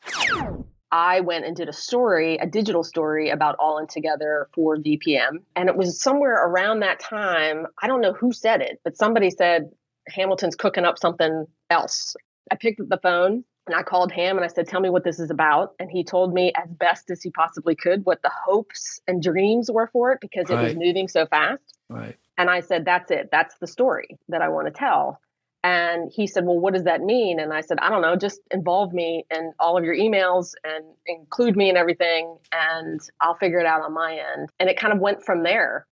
I 0.92 1.20
went 1.20 1.44
and 1.44 1.56
did 1.56 1.68
a 1.68 1.72
story, 1.72 2.36
a 2.38 2.46
digital 2.46 2.82
story 2.82 3.30
about 3.30 3.56
All 3.58 3.78
In 3.78 3.86
Together 3.86 4.48
for 4.54 4.76
VPM. 4.76 5.42
And 5.54 5.68
it 5.68 5.76
was 5.76 6.00
somewhere 6.00 6.44
around 6.44 6.80
that 6.80 7.00
time. 7.00 7.66
I 7.80 7.86
don't 7.86 8.00
know 8.00 8.12
who 8.12 8.32
said 8.32 8.60
it, 8.60 8.80
but 8.82 8.96
somebody 8.96 9.30
said 9.30 9.70
Hamilton's 10.08 10.56
cooking 10.56 10.84
up 10.84 10.98
something 10.98 11.46
else. 11.70 12.16
I 12.50 12.56
picked 12.56 12.80
up 12.80 12.88
the 12.88 12.98
phone 12.98 13.44
and 13.66 13.76
I 13.76 13.82
called 13.82 14.10
Ham 14.12 14.36
and 14.36 14.44
I 14.44 14.48
said, 14.48 14.66
Tell 14.66 14.80
me 14.80 14.90
what 14.90 15.04
this 15.04 15.20
is 15.20 15.30
about. 15.30 15.74
And 15.78 15.90
he 15.90 16.02
told 16.02 16.34
me 16.34 16.52
as 16.56 16.68
best 16.68 17.10
as 17.10 17.22
he 17.22 17.30
possibly 17.30 17.76
could 17.76 18.04
what 18.04 18.22
the 18.22 18.32
hopes 18.44 19.00
and 19.06 19.22
dreams 19.22 19.70
were 19.70 19.88
for 19.92 20.12
it 20.12 20.18
because 20.20 20.50
it 20.50 20.56
was 20.56 20.74
moving 20.74 21.06
so 21.06 21.26
fast. 21.26 21.62
Right. 21.88 22.16
And 22.36 22.50
I 22.50 22.60
said, 22.60 22.84
That's 22.84 23.10
it. 23.12 23.28
That's 23.30 23.56
the 23.58 23.68
story 23.68 24.18
that 24.28 24.42
I 24.42 24.48
want 24.48 24.66
to 24.66 24.72
tell. 24.72 25.20
And 25.62 26.10
he 26.10 26.26
said, 26.26 26.46
Well, 26.46 26.58
what 26.58 26.72
does 26.74 26.84
that 26.84 27.02
mean? 27.02 27.38
And 27.38 27.52
I 27.52 27.60
said, 27.60 27.78
I 27.80 27.90
don't 27.90 28.00
know. 28.02 28.16
Just 28.16 28.40
involve 28.50 28.92
me 28.92 29.26
in 29.30 29.52
all 29.60 29.76
of 29.76 29.84
your 29.84 29.94
emails 29.94 30.52
and 30.64 30.84
include 31.06 31.56
me 31.56 31.68
in 31.68 31.76
everything, 31.76 32.36
and 32.52 33.00
I'll 33.20 33.34
figure 33.36 33.58
it 33.58 33.66
out 33.66 33.82
on 33.82 33.92
my 33.92 34.18
end. 34.34 34.48
And 34.58 34.70
it 34.70 34.78
kind 34.78 34.92
of 34.94 35.00
went 35.00 35.22
from 35.24 35.42
there. 35.42 35.86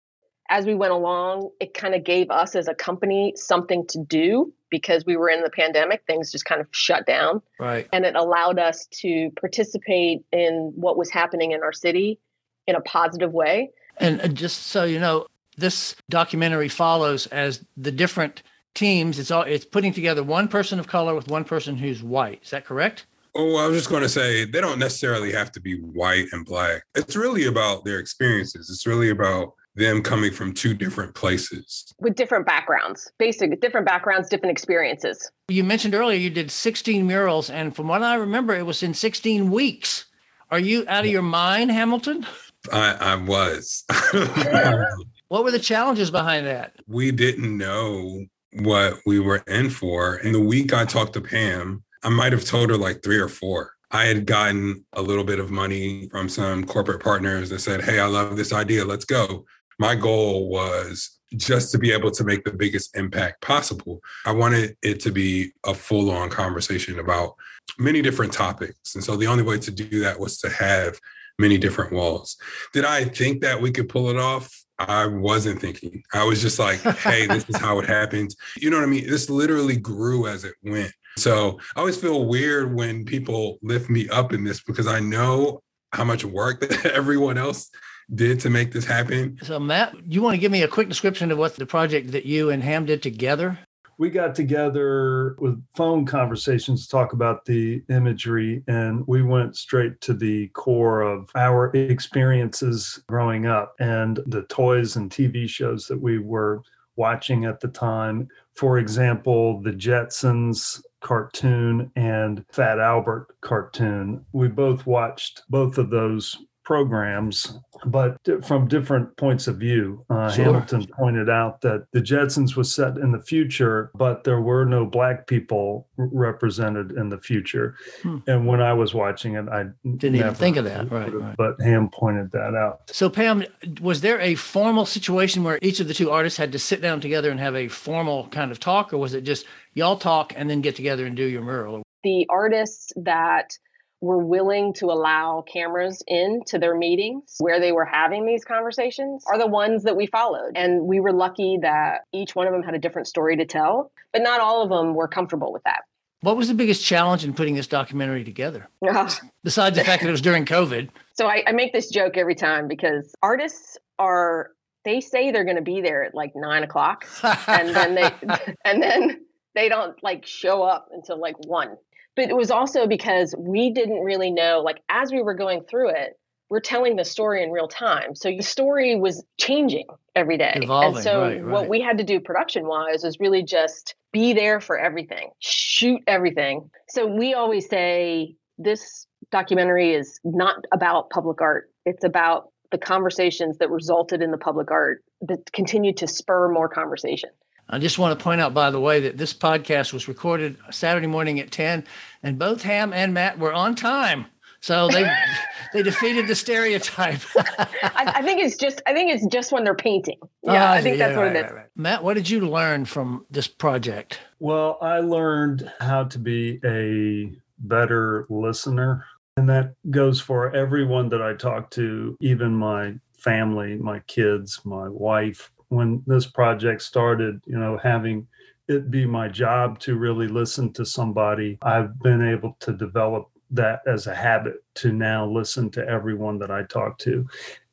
As 0.48 0.68
we 0.68 0.76
went 0.76 0.94
along, 0.94 1.50
it 1.60 1.74
kind 1.74 1.96
of 1.96 2.04
gave 2.04 2.30
us 2.30 2.56
as 2.56 2.68
a 2.68 2.76
company 2.76 3.34
something 3.36 3.88
to 3.88 4.04
do 4.04 4.54
because 4.70 5.04
we 5.04 5.18
were 5.18 5.30
in 5.30 5.42
the 5.42 5.50
pandemic. 5.50 6.04
Things 6.06 6.32
just 6.32 6.46
kind 6.46 6.62
of 6.62 6.68
shut 6.70 7.08
down 7.08 7.42
Right. 7.60 7.88
and 7.92 8.06
it 8.06 8.16
allowed 8.16 8.60
us 8.60 8.86
to 9.02 9.32
participate 9.40 10.24
in 10.32 10.72
what 10.76 10.98
was 10.98 11.10
happening 11.10 11.52
in 11.54 11.64
our 11.64 11.74
city 11.74 12.20
in 12.68 12.76
a 12.76 12.82
positive 12.82 13.32
way. 13.34 13.72
And 13.98 14.36
just 14.36 14.68
so 14.68 14.84
you 14.84 15.00
know, 15.00 15.26
this 15.58 15.96
documentary 16.10 16.68
follows 16.70 17.26
as 17.28 17.66
the 17.76 17.92
different 17.92 18.44
teams. 18.76 19.18
It's 19.18 19.32
all 19.32 19.44
it's 19.44 19.66
putting 19.66 19.94
together 19.94 20.24
one 20.24 20.48
person 20.48 20.80
of 20.80 20.88
color 20.88 21.16
with 21.16 21.28
one 21.28 21.44
person 21.44 21.76
who's 21.78 22.04
white. 22.04 22.42
Is 22.44 22.52
that 22.52 22.66
correct? 22.66 23.08
Oh, 23.34 23.58
I 23.58 23.68
was 23.68 23.78
just 23.78 23.90
going 23.90 24.04
to 24.04 24.10
say 24.10 24.46
they 24.46 24.62
don't 24.62 24.80
necessarily 24.80 25.32
have 25.34 25.52
to 25.54 25.60
be 25.60 25.80
white 25.82 26.28
and 26.32 26.46
black. 26.46 26.84
It's 26.96 27.16
really 27.16 27.46
about 27.46 27.84
their 27.84 28.00
experiences. 28.00 28.70
It's 28.70 28.88
really 28.88 29.10
about 29.10 29.54
them 29.76 30.02
coming 30.02 30.32
from 30.32 30.54
two 30.54 30.74
different 30.74 31.14
places 31.16 31.94
with 32.00 32.16
different 32.16 32.46
backgrounds, 32.46 33.12
basic 33.18 33.60
different 33.60 33.86
backgrounds, 33.86 34.30
different 34.30 34.52
experiences. 34.52 35.30
You 35.50 35.64
mentioned 35.64 35.94
earlier 35.96 36.18
you 36.18 36.30
did 36.30 36.50
16 36.50 37.06
murals, 37.06 37.50
and 37.50 37.76
from 37.76 37.90
what 37.90 38.02
I 38.02 38.16
remember, 38.16 38.56
it 38.56 38.66
was 38.66 38.84
in 38.84 38.94
16 38.94 39.52
weeks. 39.52 40.06
Are 40.50 40.60
you 40.60 40.86
out 40.88 41.04
of 41.06 41.12
your 41.12 41.22
mind, 41.22 41.72
Hamilton? 41.72 42.26
I, 42.72 42.94
I 42.94 43.16
was. 43.16 43.84
what 45.28 45.44
were 45.44 45.52
the 45.52 45.60
challenges 45.60 46.10
behind 46.10 46.48
that? 46.48 46.74
We 46.88 47.12
didn't 47.12 47.58
know 47.58 48.26
what 48.62 49.00
we 49.06 49.20
were 49.20 49.44
in 49.48 49.70
for. 49.70 50.16
And 50.16 50.34
the 50.34 50.40
week 50.40 50.74
I 50.74 50.86
talked 50.86 51.14
to 51.14 51.22
Pam, 51.22 51.84
I 52.04 52.10
might 52.10 52.32
have 52.32 52.46
told 52.46 52.70
her 52.70 52.78
like 52.78 53.04
three 53.04 53.20
or 53.20 53.28
four. 53.28 53.72
I 53.92 54.06
had 54.06 54.26
gotten 54.26 54.86
a 54.94 55.02
little 55.02 55.24
bit 55.24 55.40
of 55.40 55.52
money 55.52 56.08
from 56.12 56.28
some 56.28 56.66
corporate 56.66 57.04
partners 57.04 57.50
that 57.50 57.60
said, 57.60 57.84
Hey, 57.84 58.00
I 58.00 58.08
love 58.08 58.36
this 58.36 58.54
idea. 58.54 58.84
Let's 58.84 59.06
go. 59.06 59.46
My 59.80 59.96
goal 59.96 60.50
was 60.50 61.20
just 61.36 61.72
to 61.72 61.78
be 61.78 61.92
able 61.92 62.12
to 62.12 62.24
make 62.24 62.44
the 62.44 62.54
biggest 62.54 62.96
impact 62.96 63.42
possible. 63.42 64.02
I 64.26 64.32
wanted 64.32 64.78
it 64.82 65.00
to 65.02 65.12
be 65.12 65.52
a 65.66 65.74
full 65.74 66.12
on 66.12 66.30
conversation 66.30 67.00
about 67.00 67.36
many 67.78 68.02
different 68.02 68.32
topics. 68.32 68.96
And 68.96 69.04
so 69.04 69.16
the 69.16 69.28
only 69.28 69.44
way 69.44 69.60
to 69.60 69.72
do 69.72 70.00
that 70.02 70.20
was 70.20 70.40
to 70.40 70.50
have 70.50 71.00
many 71.38 71.58
different 71.58 71.92
walls. 71.92 72.38
Did 72.74 72.86
I 72.86 73.06
think 73.06 73.42
that 73.42 73.60
we 73.60 73.72
could 73.72 73.90
pull 73.90 74.10
it 74.10 74.18
off? 74.18 74.65
I 74.80 75.08
wasn't 75.08 75.62
thinking. 75.62 76.04
I 76.14 76.24
was 76.26 76.42
just 76.42 76.60
like, 76.60 76.82
hey, 76.82 77.28
this 77.28 77.48
is 77.50 77.58
how 77.58 77.80
it 77.80 77.88
happens. 77.88 78.36
You 78.58 78.70
know 78.70 78.78
what 78.78 78.84
I 78.84 78.88
mean? 78.88 79.10
This 79.10 79.30
literally 79.30 79.78
grew 79.78 80.28
as 80.28 80.44
it 80.44 80.54
went. 80.64 80.92
So 81.18 81.60
I 81.76 81.80
always 81.80 81.98
feel 81.98 82.26
weird 82.26 82.76
when 82.76 83.06
people 83.06 83.58
lift 83.62 83.90
me 83.90 84.10
up 84.10 84.34
in 84.34 84.44
this 84.44 84.62
because 84.62 84.88
I 84.88 85.00
know 85.00 85.62
how 85.94 86.04
much 86.04 86.26
work 86.26 86.60
that 86.62 86.86
everyone 86.94 87.38
else 87.38 87.70
did 88.14 88.40
to 88.42 88.50
make 88.50 88.72
this 88.72 88.86
happen. 88.86 89.38
So, 89.42 89.60
Matt, 89.60 89.96
you 90.06 90.22
want 90.22 90.36
to 90.36 90.40
give 90.40 90.52
me 90.52 90.64
a 90.64 90.68
quick 90.68 90.90
description 90.90 91.32
of 91.32 91.38
what 91.38 91.56
the 91.56 91.66
project 91.66 92.12
that 92.12 92.26
you 92.26 92.50
and 92.50 92.62
Ham 92.62 92.86
did 92.86 93.02
together? 93.02 93.58
We 93.98 94.10
got 94.10 94.36
together 94.36 95.36
with 95.40 95.64
phone 95.74 96.06
conversations 96.06 96.84
to 96.84 96.92
talk 96.92 97.14
about 97.14 97.46
the 97.46 97.82
imagery, 97.90 98.62
and 98.68 99.06
we 99.08 99.24
went 99.24 99.56
straight 99.56 100.02
to 100.02 100.14
the 100.14 100.50
core 100.50 101.02
of 101.02 101.30
our 101.36 101.74
experiences 101.74 103.02
growing 103.08 103.46
up 103.46 103.74
and 103.80 104.20
the 104.26 104.44
toys 104.44 104.98
and 104.98 105.10
TV 105.10 105.48
shows 105.48 105.88
that 105.88 106.02
we 106.02 106.20
were 106.20 106.62
watching 106.98 107.46
at 107.46 107.62
the 107.62 107.70
time. 107.70 108.28
For 108.56 108.80
example, 108.80 109.62
the 109.62 109.72
Jetsons 109.72 110.82
cartoon 111.02 111.92
and 111.96 112.44
Fat 112.52 112.80
Albert 112.80 113.28
cartoon. 113.42 114.26
We 114.34 114.48
both 114.48 114.86
watched 114.86 115.44
both 115.50 115.78
of 115.78 115.90
those 115.90 116.38
programs, 116.66 117.60
but 117.86 118.18
from 118.44 118.68
different 118.68 119.16
points 119.18 119.48
of 119.48 119.58
view. 119.58 120.04
Uh, 120.10 120.30
sure. 120.32 120.46
Hamilton 120.46 120.88
pointed 120.88 121.30
out 121.30 121.62
that 121.62 121.86
the 121.92 122.02
Jetsons 122.02 122.56
was 122.56 122.74
set 122.74 122.98
in 122.98 123.12
the 123.12 123.22
future, 123.22 123.92
but 123.96 124.24
there 124.24 124.42
were 124.42 124.66
no 124.66 124.86
black 124.86 125.28
people 125.28 125.88
represented 125.98 126.92
in 126.94 127.10
the 127.10 127.20
future. 127.20 127.76
Hmm. 128.02 128.18
And 128.28 128.48
when 128.48 128.62
I 128.62 128.74
was 128.74 128.94
watching 128.94 129.36
it, 129.36 129.48
I 129.48 129.66
didn't 129.98 130.16
even 130.16 130.34
think 130.34 130.58
of 130.58 130.66
that. 130.66 130.92
Right, 130.92 131.14
right. 131.14 131.38
But 131.38 131.62
Ham 131.62 131.90
pointed 131.90 132.32
that 132.32 132.56
out. 132.56 132.90
So, 132.92 133.10
Pam, 133.10 133.46
was 133.82 134.02
there 134.02 134.20
a 134.20 134.36
formal 134.36 134.86
situation 134.86 135.44
where 135.44 135.60
each 135.62 135.80
of 135.80 135.88
the 135.88 135.94
two 135.94 136.12
artists 136.12 136.38
had 136.38 136.52
to 136.52 136.60
sit 136.60 136.82
down 136.82 137.00
together 137.00 137.30
and 137.30 137.40
have 137.40 137.56
a 137.56 137.68
formal 137.68 138.28
kind 138.30 138.52
of 138.52 138.60
talk, 138.60 138.94
or 138.94 138.98
was 138.98 139.14
it 139.14 139.22
just 139.22 139.46
y'all 139.74 139.98
talk 139.98 140.34
and 140.36 140.50
then 140.50 140.62
get 140.62 140.76
together 140.76 141.06
and 141.06 141.16
do 141.16 141.26
your 141.26 141.44
mural? 141.44 141.84
The 142.04 142.26
artists 142.30 142.92
that 142.98 143.58
were 144.02 144.24
willing 144.24 144.74
to 144.74 144.86
allow 144.86 145.44
cameras 145.52 146.04
into 146.08 146.60
their 146.60 146.76
meetings 146.76 147.36
where 147.40 147.60
they 147.60 147.72
were 147.72 147.86
having 147.86 148.26
these 148.26 148.44
conversations 148.44 149.24
are 149.28 149.38
the 149.38 149.48
ones 149.48 149.84
that 149.84 149.96
we 149.96 150.06
followed. 150.06 150.52
And 150.56 150.86
we 150.86 151.00
were 151.00 151.14
lucky 151.14 151.58
that 151.62 152.02
each 152.14 152.36
one 152.36 152.48
of 152.48 152.54
them 152.54 152.64
had 152.64 152.76
a 152.76 152.80
different 152.80 153.08
story 153.08 153.38
to 153.38 153.46
tell, 153.46 153.92
but 154.14 154.22
not 154.22 154.42
all 154.42 154.62
of 154.62 154.70
them 154.70 154.94
were 154.94 155.08
comfortable 155.08 155.52
with 155.52 155.64
that. 155.64 155.84
What 156.22 156.38
was 156.38 156.48
the 156.48 156.54
biggest 156.54 156.84
challenge 156.84 157.24
in 157.24 157.34
putting 157.34 157.56
this 157.56 157.68
documentary 157.68 158.24
together? 158.24 158.68
Besides 159.44 159.78
the 159.78 159.84
fact 159.84 160.02
that 160.02 160.08
it 160.08 160.12
was 160.12 160.22
during 160.22 160.46
COVID. 160.46 160.90
So 161.14 161.28
I, 161.28 161.44
I 161.46 161.52
make 161.52 161.72
this 161.72 161.90
joke 161.90 162.18
every 162.18 162.36
time 162.36 162.68
because 162.68 163.14
artists 163.22 163.78
are 164.00 164.52
they 164.86 165.02
say 165.02 165.32
they're 165.32 165.44
going 165.44 165.58
to 165.58 165.62
be 165.62 165.82
there 165.82 166.04
at 166.04 166.16
like 166.16 166.32
nine 166.36 166.64
o'clock 166.64 167.06
and 167.48 167.76
then 167.76 167.96
they 167.96 168.10
and 168.66 168.82
then 168.82 169.22
they 169.56 169.70
don't 169.70 170.02
like 170.04 170.26
show 170.26 170.64
up 170.64 170.90
until 170.92 171.20
like 171.20 171.36
one 171.48 171.76
but 172.16 172.30
it 172.30 172.36
was 172.36 172.52
also 172.52 172.88
because 172.88 173.36
we 173.38 173.72
didn't 173.72 174.00
really 174.00 174.32
know 174.32 174.62
like 174.64 174.82
as 174.90 175.12
we 175.12 175.22
were 175.22 175.34
going 175.34 175.62
through 175.64 175.90
it 175.90 176.18
we're 176.50 176.60
telling 176.60 176.96
the 176.96 177.04
story 177.04 177.44
in 177.44 177.52
real 177.52 177.68
time. 177.68 178.14
So 178.16 178.30
the 178.30 178.44
story 178.44 178.96
was 178.96 179.24
changing 179.40 179.88
every 180.16 180.38
day. 180.38 180.54
Evolving, 180.62 180.96
and 180.96 181.04
so 181.04 181.22
right, 181.22 181.44
right. 181.44 181.52
what 181.52 181.68
we 181.68 181.82
had 181.82 181.98
to 181.98 182.04
do 182.04 182.20
production 182.20 182.68
wise 182.68 183.04
was 183.04 183.20
really 183.20 183.44
just 183.44 183.96
be 184.14 184.34
there 184.34 184.62
for 184.62 184.78
everything 184.78 185.32
shoot 185.40 186.02
everything. 186.08 186.70
So 186.90 187.06
we 187.06 187.34
always 187.34 187.68
say 187.68 188.36
this 188.58 189.08
documentary 189.32 189.94
is 189.94 190.20
not 190.24 190.64
about 190.74 191.10
public 191.10 191.42
art. 191.42 191.70
It's 191.86 192.04
about 192.04 192.50
the 192.72 192.78
conversations 192.78 193.58
that 193.58 193.70
resulted 193.70 194.22
in 194.22 194.32
the 194.32 194.38
public 194.38 194.72
art 194.72 195.04
that 195.22 195.52
continued 195.52 195.98
to 195.98 196.08
spur 196.08 196.50
more 196.50 196.70
conversation 196.70 197.30
I 197.70 197.80
just 197.80 197.98
want 197.98 198.18
to 198.18 198.24
point 198.24 198.42
out, 198.42 198.54
by 198.54 198.70
the 198.70 198.80
way, 198.80 199.00
that 199.02 199.18
this 199.18 199.34
podcast 199.34 199.92
was 199.92 200.08
recorded 200.08 200.58
Saturday 200.72 201.08
morning 201.08 201.40
at 201.40 201.52
10, 201.52 201.84
and 202.24 202.38
both 202.38 202.62
Ham 202.62 202.94
and 202.94 203.14
Matt 203.14 203.40
were 203.40 203.54
on 203.54 203.76
time. 203.76 204.28
So 204.62 204.88
they 204.88 205.12
they 205.74 205.84
defeated 205.84 206.28
the 206.28 206.36
stereotype. 206.36 207.22
I, 207.36 208.14
I, 208.16 208.22
think 208.22 208.42
it's 208.42 208.56
just 208.56 208.82
I 208.88 208.94
think 208.94 209.12
it's 209.12 209.26
just 209.28 209.52
when 209.52 209.64
they're 209.64 209.76
painting. 209.76 210.20
Yeah, 210.44 210.72
uh, 210.72 210.74
I 210.74 210.82
think 210.82 210.98
yeah, 210.98 211.08
that's 211.08 211.18
right, 211.18 211.28
what 211.28 211.36
it 211.36 211.46
is. 211.46 211.52
Right, 211.52 211.56
right. 211.56 211.68
Matt, 211.76 212.04
what 212.04 212.16
did 212.16 212.30
you 212.30 212.42
learn 212.42 212.86
from 212.86 213.26
this 213.30 213.48
project? 213.48 214.20
Well, 214.40 214.78
I 214.82 215.00
learned 215.00 215.72
how 215.80 216.06
to 216.06 216.20
be 216.20 216.60
a 216.64 217.32
better 217.60 218.26
listener. 218.30 219.06
And 219.38 219.50
that 219.50 219.76
goes 219.92 220.22
for 220.22 220.56
everyone 220.56 221.10
that 221.10 221.22
I 221.22 221.34
talk 221.34 221.70
to, 221.72 222.16
even 222.22 222.56
my 222.56 222.96
family, 223.18 223.76
my 223.76 224.00
kids, 224.02 224.62
my 224.64 224.88
wife, 224.88 225.52
when 225.70 226.04
this 226.08 226.26
project 226.26 226.82
started, 226.82 227.42
you 227.46 227.58
know, 227.58 227.78
having 227.82 228.28
it 228.68 228.90
be 228.90 229.06
my 229.06 229.28
job 229.28 229.80
to 229.80 229.98
really 229.98 230.28
listen 230.28 230.74
to 230.74 230.86
somebody, 230.86 231.58
I've 231.62 232.00
been 232.00 232.28
able 232.28 232.58
to 232.62 232.74
develop 232.74 233.30
that 233.52 233.82
as 233.86 234.08
a 234.08 234.16
habit 234.16 234.64
to 234.74 234.92
now 234.92 235.26
listen 235.26 235.70
to 235.72 235.88
everyone 235.88 236.40
that 236.40 236.50
I 236.50 236.64
talk 236.64 236.98
to. 237.00 237.28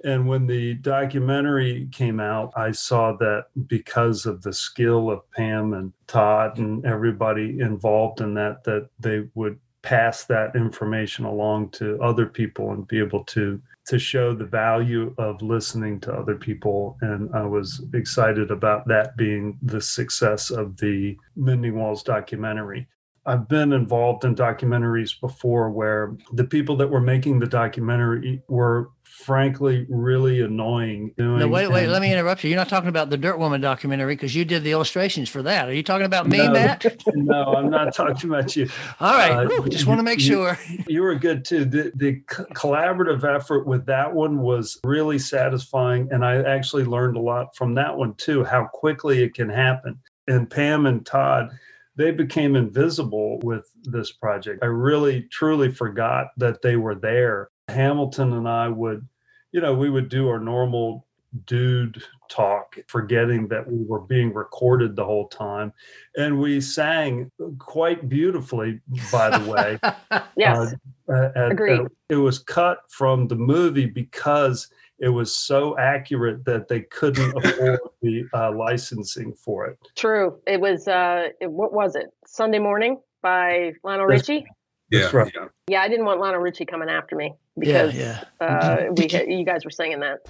And 0.04 0.28
when 0.28 0.46
the 0.46 0.74
documentary 0.74 1.88
came 1.92 2.20
out, 2.20 2.52
I 2.56 2.72
saw 2.72 3.16
that 3.16 3.46
because 3.66 4.26
of 4.26 4.42
the 4.42 4.52
skill 4.52 5.10
of 5.10 5.28
Pam 5.32 5.72
and 5.74 5.92
Todd 6.06 6.58
and 6.58 6.84
everybody 6.84 7.60
involved 7.60 8.20
in 8.20 8.34
that, 8.34 8.64
that 8.64 8.88
they 9.00 9.24
would 9.34 9.58
pass 9.82 10.24
that 10.24 10.54
information 10.54 11.24
along 11.24 11.70
to 11.70 12.00
other 12.02 12.26
people 12.26 12.72
and 12.72 12.86
be 12.86 12.98
able 12.98 13.24
to 13.24 13.60
to 13.86 13.98
show 13.98 14.34
the 14.34 14.44
value 14.44 15.14
of 15.18 15.42
listening 15.42 16.00
to 16.00 16.12
other 16.12 16.36
people. 16.36 16.96
And 17.00 17.34
I 17.34 17.44
was 17.44 17.84
excited 17.94 18.50
about 18.50 18.86
that 18.88 19.16
being 19.16 19.58
the 19.62 19.80
success 19.80 20.50
of 20.50 20.76
the 20.76 21.16
Mending 21.36 21.76
Walls 21.76 22.02
documentary. 22.02 22.86
I've 23.24 23.48
been 23.48 23.72
involved 23.72 24.24
in 24.24 24.34
documentaries 24.34 25.20
before 25.20 25.70
where 25.70 26.16
the 26.32 26.44
people 26.44 26.76
that 26.76 26.88
were 26.88 27.00
making 27.00 27.38
the 27.38 27.46
documentary 27.46 28.42
were 28.48 28.90
frankly 29.22 29.86
really 29.88 30.40
annoying. 30.40 31.14
no, 31.16 31.48
wait, 31.48 31.68
wait. 31.68 31.86
let 31.86 32.02
me 32.02 32.12
interrupt 32.12 32.42
you. 32.44 32.50
You're 32.50 32.58
not 32.58 32.68
talking 32.68 32.88
about 32.88 33.10
the 33.10 33.16
Dirt 33.16 33.38
Woman 33.38 33.60
documentary 33.60 34.14
because 34.14 34.34
you 34.34 34.44
did 34.44 34.64
the 34.64 34.72
illustrations 34.72 35.28
for 35.28 35.42
that. 35.42 35.68
Are 35.68 35.74
you 35.74 35.82
talking 35.82 36.06
about 36.06 36.26
me, 36.26 36.38
no, 36.38 36.52
Matt? 36.52 36.84
no, 37.14 37.54
I'm 37.54 37.70
not 37.70 37.94
talking 37.94 38.30
about 38.30 38.54
you. 38.56 38.68
All 39.00 39.14
right. 39.14 39.46
Uh, 39.46 39.68
just 39.68 39.86
want 39.86 39.98
to 39.98 40.04
make 40.04 40.20
you, 40.20 40.26
sure. 40.26 40.58
You 40.86 41.02
were 41.02 41.14
good 41.14 41.44
too. 41.44 41.64
The, 41.64 41.92
the 41.94 42.20
collaborative 42.54 43.24
effort 43.24 43.66
with 43.66 43.86
that 43.86 44.12
one 44.12 44.40
was 44.40 44.78
really 44.84 45.18
satisfying. 45.18 46.08
And 46.10 46.24
I 46.24 46.42
actually 46.42 46.84
learned 46.84 47.16
a 47.16 47.20
lot 47.20 47.54
from 47.56 47.74
that 47.74 47.96
one 47.96 48.14
too, 48.14 48.44
how 48.44 48.64
quickly 48.72 49.22
it 49.22 49.34
can 49.34 49.48
happen. 49.48 49.98
And 50.28 50.48
Pam 50.48 50.86
and 50.86 51.04
Todd, 51.04 51.50
they 51.96 52.10
became 52.10 52.56
invisible 52.56 53.38
with 53.42 53.70
this 53.82 54.12
project. 54.12 54.62
I 54.62 54.66
really 54.66 55.22
truly 55.30 55.70
forgot 55.70 56.28
that 56.38 56.62
they 56.62 56.76
were 56.76 56.94
there. 56.94 57.48
Hamilton 57.68 58.32
and 58.32 58.48
I 58.48 58.68
would, 58.68 59.06
you 59.52 59.60
know, 59.60 59.74
we 59.74 59.90
would 59.90 60.08
do 60.08 60.28
our 60.28 60.40
normal 60.40 61.06
dude 61.46 62.02
talk, 62.28 62.76
forgetting 62.88 63.48
that 63.48 63.70
we 63.70 63.84
were 63.84 64.00
being 64.00 64.32
recorded 64.32 64.96
the 64.96 65.04
whole 65.04 65.28
time. 65.28 65.72
And 66.16 66.38
we 66.38 66.60
sang 66.60 67.30
quite 67.58 68.08
beautifully, 68.08 68.80
by 69.10 69.38
the 69.38 69.50
way. 69.50 69.78
yes. 70.36 70.74
Uh, 71.08 71.28
at, 71.36 71.52
Agreed. 71.52 71.80
At, 71.80 71.92
it 72.08 72.16
was 72.16 72.38
cut 72.38 72.80
from 72.88 73.28
the 73.28 73.36
movie 73.36 73.86
because 73.86 74.68
it 74.98 75.08
was 75.08 75.36
so 75.36 75.76
accurate 75.78 76.44
that 76.44 76.68
they 76.68 76.82
couldn't 76.82 77.36
afford 77.44 77.80
the 78.02 78.24
uh, 78.34 78.52
licensing 78.52 79.32
for 79.34 79.66
it. 79.66 79.78
True. 79.96 80.38
It 80.46 80.60
was 80.60 80.88
uh 80.88 81.28
it, 81.40 81.50
what 81.50 81.72
was 81.72 81.96
it? 81.96 82.06
Sunday 82.26 82.58
morning 82.58 83.00
by 83.22 83.72
Lionel 83.82 84.06
Richie. 84.06 84.46
Yeah, 84.92 85.08
right. 85.16 85.32
yeah. 85.34 85.48
Yeah, 85.68 85.80
I 85.80 85.88
didn't 85.88 86.04
want 86.04 86.20
Lionel 86.20 86.40
Richie 86.40 86.66
coming 86.66 86.90
after 86.90 87.16
me 87.16 87.34
because 87.58 87.96
yeah. 87.96 88.24
uh 88.40 88.84
we 88.90 89.06
Did 89.06 89.26
you 89.28 89.44
guys 89.44 89.64
were 89.64 89.70
singing 89.70 90.00
that. 90.00 90.20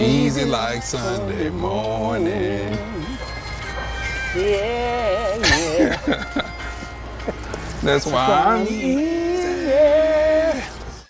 Easy 0.00 0.44
like 0.44 0.82
Sunday 0.82 1.48
morning. 1.50 2.72
Yeah, 4.34 5.36
yeah. 5.78 5.96
That's 7.82 8.06
why 8.06 8.26
I'm 8.26 8.66
easy. 8.66 9.16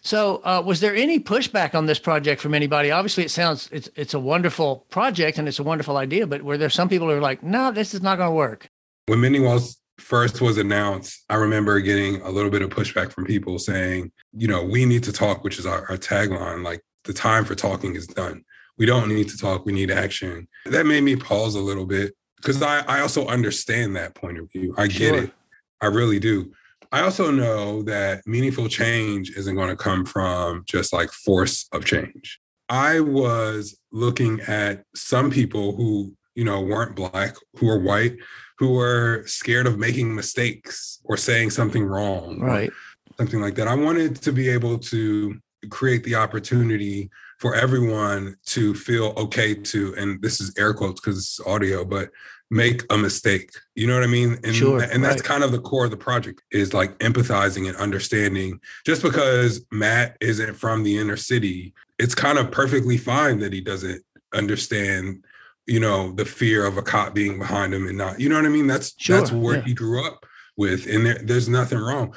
So, 0.02 0.40
uh, 0.44 0.62
was 0.64 0.80
there 0.80 0.94
any 0.94 1.18
pushback 1.18 1.74
on 1.74 1.86
this 1.86 1.98
project 1.98 2.40
from 2.40 2.54
anybody? 2.54 2.90
Obviously, 2.90 3.24
it 3.24 3.30
sounds 3.30 3.68
it's 3.72 3.88
it's 3.96 4.14
a 4.14 4.20
wonderful 4.20 4.86
project 4.90 5.38
and 5.38 5.48
it's 5.48 5.58
a 5.58 5.64
wonderful 5.64 5.96
idea, 5.96 6.26
but 6.26 6.42
were 6.42 6.58
there 6.58 6.70
some 6.70 6.88
people 6.88 7.08
who 7.08 7.14
were 7.14 7.20
like, 7.20 7.42
"No, 7.42 7.72
this 7.72 7.94
is 7.94 8.02
not 8.02 8.18
going 8.18 8.28
to 8.28 8.34
work"? 8.34 8.68
When 9.06 9.20
Mending 9.20 9.44
Walls 9.44 9.78
first 9.98 10.40
was 10.40 10.58
announced, 10.58 11.24
I 11.28 11.36
remember 11.36 11.80
getting 11.80 12.20
a 12.22 12.30
little 12.30 12.50
bit 12.50 12.62
of 12.62 12.70
pushback 12.70 13.12
from 13.12 13.24
people 13.24 13.58
saying, 13.58 14.12
you 14.36 14.48
know, 14.48 14.62
we 14.64 14.84
need 14.84 15.02
to 15.04 15.12
talk, 15.12 15.42
which 15.44 15.58
is 15.58 15.66
our, 15.66 15.86
our 15.90 15.96
tagline. 15.96 16.64
Like 16.64 16.82
the 17.04 17.12
time 17.12 17.44
for 17.44 17.54
talking 17.54 17.94
is 17.94 18.06
done. 18.06 18.44
We 18.78 18.86
don't 18.86 19.08
need 19.08 19.28
to 19.30 19.38
talk. 19.38 19.64
We 19.64 19.72
need 19.72 19.90
action. 19.90 20.48
That 20.66 20.86
made 20.86 21.02
me 21.02 21.16
pause 21.16 21.54
a 21.54 21.60
little 21.60 21.86
bit 21.86 22.14
because 22.36 22.60
I, 22.62 22.80
I 22.80 23.00
also 23.00 23.26
understand 23.26 23.96
that 23.96 24.14
point 24.14 24.38
of 24.38 24.50
view. 24.52 24.74
I 24.76 24.86
get 24.86 25.14
Sure. 25.14 25.22
it. 25.24 25.32
I 25.80 25.86
really 25.86 26.18
do. 26.18 26.52
I 26.92 27.00
also 27.00 27.30
know 27.30 27.82
that 27.82 28.22
meaningful 28.26 28.68
change 28.68 29.30
isn't 29.30 29.56
going 29.56 29.70
to 29.70 29.76
come 29.76 30.04
from 30.04 30.62
just 30.66 30.92
like 30.92 31.10
force 31.10 31.66
of 31.72 31.84
change. 31.84 32.38
I 32.68 33.00
was 33.00 33.78
looking 33.92 34.40
at 34.42 34.84
some 34.94 35.30
people 35.30 35.74
who, 35.76 36.14
you 36.34 36.44
know, 36.44 36.60
weren't 36.60 36.96
black, 36.96 37.34
who 37.56 37.68
are 37.68 37.78
white, 37.78 38.16
who 38.58 38.72
were 38.74 39.22
scared 39.26 39.66
of 39.66 39.78
making 39.78 40.14
mistakes 40.14 41.00
or 41.04 41.16
saying 41.16 41.50
something 41.50 41.84
wrong, 41.84 42.40
Right. 42.40 42.70
something 43.18 43.40
like 43.40 43.54
that. 43.56 43.68
I 43.68 43.74
wanted 43.74 44.16
to 44.22 44.32
be 44.32 44.48
able 44.48 44.78
to 44.78 45.38
create 45.70 46.04
the 46.04 46.14
opportunity 46.14 47.10
for 47.38 47.54
everyone 47.54 48.36
to 48.46 48.74
feel 48.74 49.12
okay 49.16 49.54
to, 49.54 49.94
and 49.96 50.20
this 50.22 50.40
is 50.40 50.52
air 50.56 50.72
quotes 50.72 51.00
because 51.00 51.18
it's 51.18 51.40
audio, 51.46 51.84
but 51.84 52.10
make 52.50 52.82
a 52.90 52.96
mistake. 52.96 53.50
You 53.74 53.86
know 53.88 53.94
what 53.94 54.04
I 54.04 54.06
mean? 54.06 54.38
And, 54.44 54.54
Sure, 54.54 54.80
and 54.80 55.02
that's 55.04 55.16
right. 55.16 55.24
kind 55.24 55.44
of 55.44 55.52
the 55.52 55.60
core 55.60 55.84
of 55.84 55.90
the 55.90 55.96
project 55.96 56.42
is 56.52 56.72
like 56.72 56.96
empathizing 57.00 57.68
and 57.68 57.76
understanding. 57.76 58.60
Just 58.86 59.02
because 59.02 59.66
Matt 59.70 60.16
isn't 60.20 60.54
from 60.54 60.82
the 60.82 60.96
inner 60.98 61.16
city, 61.16 61.74
it's 61.98 62.14
kind 62.14 62.38
of 62.38 62.50
perfectly 62.50 62.96
fine 62.96 63.40
that 63.40 63.52
he 63.52 63.60
doesn't 63.60 64.02
understand 64.32 65.24
you 65.66 65.80
know 65.80 66.12
the 66.12 66.24
fear 66.24 66.64
of 66.64 66.76
a 66.76 66.82
cop 66.82 67.14
being 67.14 67.38
behind 67.38 67.74
him 67.74 67.86
and 67.86 67.98
not 67.98 68.20
you 68.20 68.28
know 68.28 68.36
what 68.36 68.46
i 68.46 68.48
mean? 68.48 68.66
That's 68.66 68.92
that's 68.92 69.30
Sure, 69.30 69.38
where 69.38 69.56
yeah. 69.56 69.64
he 69.64 69.74
grew 69.74 70.04
up 70.06 70.24
with 70.56 70.86
and 70.86 71.04
there, 71.04 71.18
there's 71.22 71.48
nothing 71.48 71.78
wrong. 71.78 72.14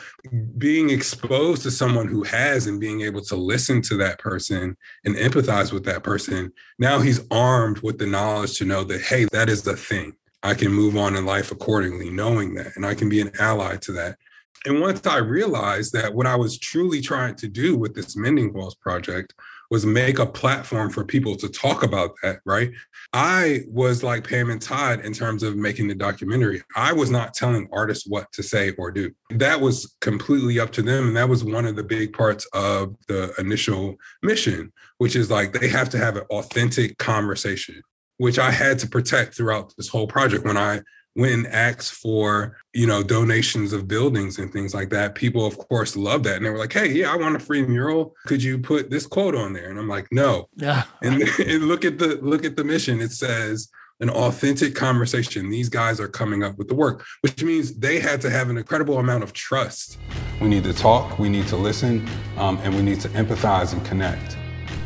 Being 0.57 0.91
exposed 0.91 1.63
to 1.63 1.71
someone 1.71 2.07
who 2.07 2.23
has 2.23 2.67
and 2.67 2.79
being 2.79 3.01
able 3.01 3.21
to 3.21 3.35
listen 3.35 3.81
to 3.83 3.97
that 3.97 4.17
person 4.19 4.77
and 5.03 5.15
empathize 5.15 5.73
with 5.73 5.83
that 5.85 6.03
person 6.03 6.53
now 6.77 6.99
he's 6.99 7.21
armed 7.31 7.79
with 7.79 7.97
the 7.97 8.05
knowledge 8.07 8.57
to 8.57 8.65
know 8.65 8.83
that 8.85 9.01
hey 9.01 9.25
that 9.25 9.49
is 9.49 9.63
the 9.63 9.75
thing. 9.75 10.13
I 10.41 10.53
can 10.53 10.71
move 10.71 10.95
on 10.95 11.17
in 11.17 11.25
life 11.25 11.51
accordingly 11.51 12.09
knowing 12.09 12.53
that 12.55 12.75
and 12.75 12.85
i 12.85 12.93
can 12.93 13.09
be 13.09 13.21
an 13.21 13.31
ally 13.39 13.75
to 13.77 13.91
that. 13.93 14.17
And 14.65 14.79
once 14.79 15.05
i 15.05 15.17
realized 15.17 15.93
that 15.93 16.13
what 16.13 16.27
i 16.27 16.35
was 16.35 16.57
truly 16.57 17.01
trying 17.01 17.35
to 17.35 17.47
do 17.47 17.75
with 17.75 17.93
this 17.95 18.15
mending 18.15 18.53
walls 18.53 18.75
project 18.75 19.33
was 19.69 19.85
make 19.85 20.19
a 20.19 20.25
platform 20.25 20.89
for 20.89 21.05
people 21.05 21.35
to 21.35 21.47
talk 21.47 21.83
about 21.83 22.11
that, 22.23 22.39
right? 22.45 22.71
I 23.13 23.61
was 23.67 24.03
like 24.03 24.27
Pam 24.27 24.49
and 24.49 24.61
Todd 24.61 25.01
in 25.05 25.13
terms 25.13 25.43
of 25.43 25.55
making 25.55 25.87
the 25.87 25.95
documentary. 25.95 26.61
I 26.75 26.93
was 26.93 27.11
not 27.11 27.33
telling 27.33 27.67
artists 27.71 28.07
what 28.07 28.31
to 28.33 28.43
say 28.43 28.71
or 28.77 28.91
do. 28.91 29.11
That 29.29 29.61
was 29.61 29.95
completely 30.01 30.59
up 30.59 30.71
to 30.73 30.81
them. 30.81 31.09
And 31.09 31.17
that 31.17 31.29
was 31.29 31.43
one 31.43 31.65
of 31.65 31.75
the 31.75 31.83
big 31.83 32.13
parts 32.13 32.45
of 32.53 32.95
the 33.07 33.33
initial 33.37 33.95
mission, 34.23 34.71
which 34.97 35.15
is 35.15 35.29
like 35.29 35.53
they 35.53 35.69
have 35.69 35.89
to 35.89 35.97
have 35.97 36.17
an 36.17 36.23
authentic 36.31 36.97
conversation, 36.97 37.81
which 38.17 38.39
I 38.39 38.51
had 38.51 38.79
to 38.79 38.87
protect 38.87 39.35
throughout 39.35 39.73
this 39.77 39.87
whole 39.87 40.07
project. 40.07 40.45
When 40.45 40.57
I 40.57 40.81
went 41.15 41.33
and 41.33 41.47
asked 41.47 41.93
for, 41.93 42.57
you 42.73 42.87
know, 42.87 43.03
donations 43.03 43.73
of 43.73 43.87
buildings 43.87 44.37
and 44.39 44.51
things 44.53 44.73
like 44.73 44.89
that, 44.89 45.15
people 45.15 45.45
of 45.45 45.57
course 45.57 45.95
love 45.95 46.23
that. 46.23 46.37
And 46.37 46.45
they 46.45 46.49
were 46.49 46.57
like, 46.57 46.73
hey, 46.73 46.91
yeah, 46.91 47.11
I 47.11 47.15
want 47.17 47.35
a 47.35 47.39
free 47.39 47.65
mural. 47.65 48.15
Could 48.27 48.41
you 48.43 48.57
put 48.59 48.89
this 48.89 49.05
quote 49.07 49.35
on 49.35 49.53
there? 49.53 49.69
And 49.69 49.79
I'm 49.79 49.87
like, 49.87 50.07
no, 50.11 50.47
Yeah. 50.55 50.83
and, 51.01 51.21
and 51.39 51.67
look 51.67 51.83
at 51.85 51.97
the 51.97 52.19
look 52.21 52.45
at 52.45 52.55
the 52.55 52.63
mission 52.63 53.01
it 53.01 53.11
says 53.11 53.69
an 54.01 54.09
authentic 54.09 54.75
conversation 54.75 55.49
these 55.49 55.67
guys 55.67 55.99
are 55.99 56.07
coming 56.07 56.41
up 56.43 56.57
with 56.57 56.67
the 56.69 56.75
work 56.75 57.05
which 57.21 57.43
means 57.43 57.75
they 57.79 57.99
had 57.99 58.21
to 58.21 58.29
have 58.29 58.49
an 58.49 58.57
incredible 58.57 58.97
amount 58.97 59.23
of 59.23 59.33
trust 59.33 59.97
We 60.41 60.47
need 60.47 60.63
to 60.63 60.73
talk, 60.73 61.19
we 61.19 61.27
need 61.27 61.47
to 61.47 61.57
listen, 61.57 62.07
um, 62.37 62.57
and 62.63 62.73
we 62.73 62.81
need 62.81 63.01
to 63.01 63.09
empathize 63.09 63.73
and 63.73 63.83
connect. 63.85 64.37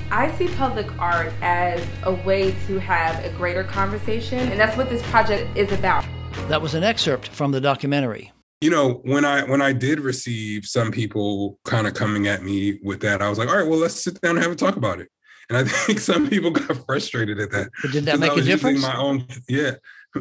I 0.09 0.35
see 0.37 0.47
public 0.47 0.87
art 0.99 1.31
as 1.41 1.83
a 2.03 2.13
way 2.13 2.55
to 2.67 2.79
have 2.79 3.23
a 3.23 3.29
greater 3.37 3.63
conversation, 3.63 4.39
and 4.39 4.59
that's 4.59 4.75
what 4.77 4.89
this 4.89 5.01
project 5.09 5.55
is 5.57 5.71
about. 5.71 6.05
That 6.49 6.61
was 6.61 6.73
an 6.73 6.83
excerpt 6.83 7.27
from 7.29 7.51
the 7.51 7.61
documentary. 7.61 8.31
you 8.61 8.69
know 8.69 9.01
when 9.03 9.25
i 9.25 9.43
when 9.43 9.61
i 9.61 9.71
did 9.73 9.99
receive 9.99 10.65
some 10.65 10.91
people 10.91 11.59
kind 11.65 11.85
of 11.87 11.93
coming 11.93 12.27
at 12.27 12.43
me 12.43 12.79
with 12.83 12.99
that 13.01 13.21
i 13.21 13.29
was 13.29 13.37
like 13.37 13.49
all 13.49 13.57
right 13.57 13.67
well 13.67 13.79
let's 13.79 14.01
sit 14.01 14.19
down 14.21 14.35
and 14.35 14.43
have 14.43 14.51
a 14.51 14.55
talk 14.55 14.75
about 14.77 14.99
it 15.01 15.09
and 15.49 15.57
i 15.57 15.63
think 15.85 15.99
some 15.99 16.29
people 16.29 16.51
got 16.51 16.75
frustrated 16.85 17.39
at 17.39 17.51
that 17.51 17.69
But 17.81 17.91
did 17.91 18.05
that 18.05 18.19
make 18.19 18.35
a 18.37 18.41
difference? 18.41 18.81
my 18.81 18.95
own 18.97 19.25
yeah 19.49 19.71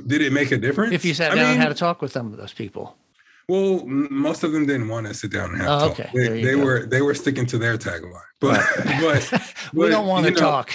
did 0.07 0.23
it 0.23 0.33
make 0.33 0.51
a 0.53 0.57
difference 0.59 0.93
If 0.95 1.05
you 1.05 1.15
sat 1.15 1.33
I 1.33 1.35
down 1.37 1.45
and 1.45 1.53
mean, 1.55 1.61
had 1.61 1.71
a 1.73 1.75
talk 1.75 2.01
with 2.03 2.13
some 2.13 2.33
of 2.33 2.39
those 2.39 2.53
people. 2.55 2.97
Well, 3.49 3.85
most 3.87 4.45
of 4.45 4.53
them 4.53 4.65
didn't 4.67 4.89
want 4.89 5.07
to 5.09 5.13
sit 5.15 5.33
down 5.33 5.51
and 5.51 5.61
have 5.61 5.69
Oh, 5.71 5.77
a 5.77 5.89
talk. 5.89 6.01
okay. 6.01 6.11
They, 6.15 6.43
they 6.45 6.55
were 6.55 6.87
they 6.87 7.03
were 7.03 7.13
sticking 7.15 7.45
to 7.47 7.59
their 7.59 7.77
tagline. 7.77 8.29
But 8.41 8.65
but 9.03 9.23
we 9.75 9.85
but, 9.87 9.91
don't 9.91 10.07
want 10.07 10.25
to 10.27 10.33
know, 10.33 10.39
talk. 10.39 10.73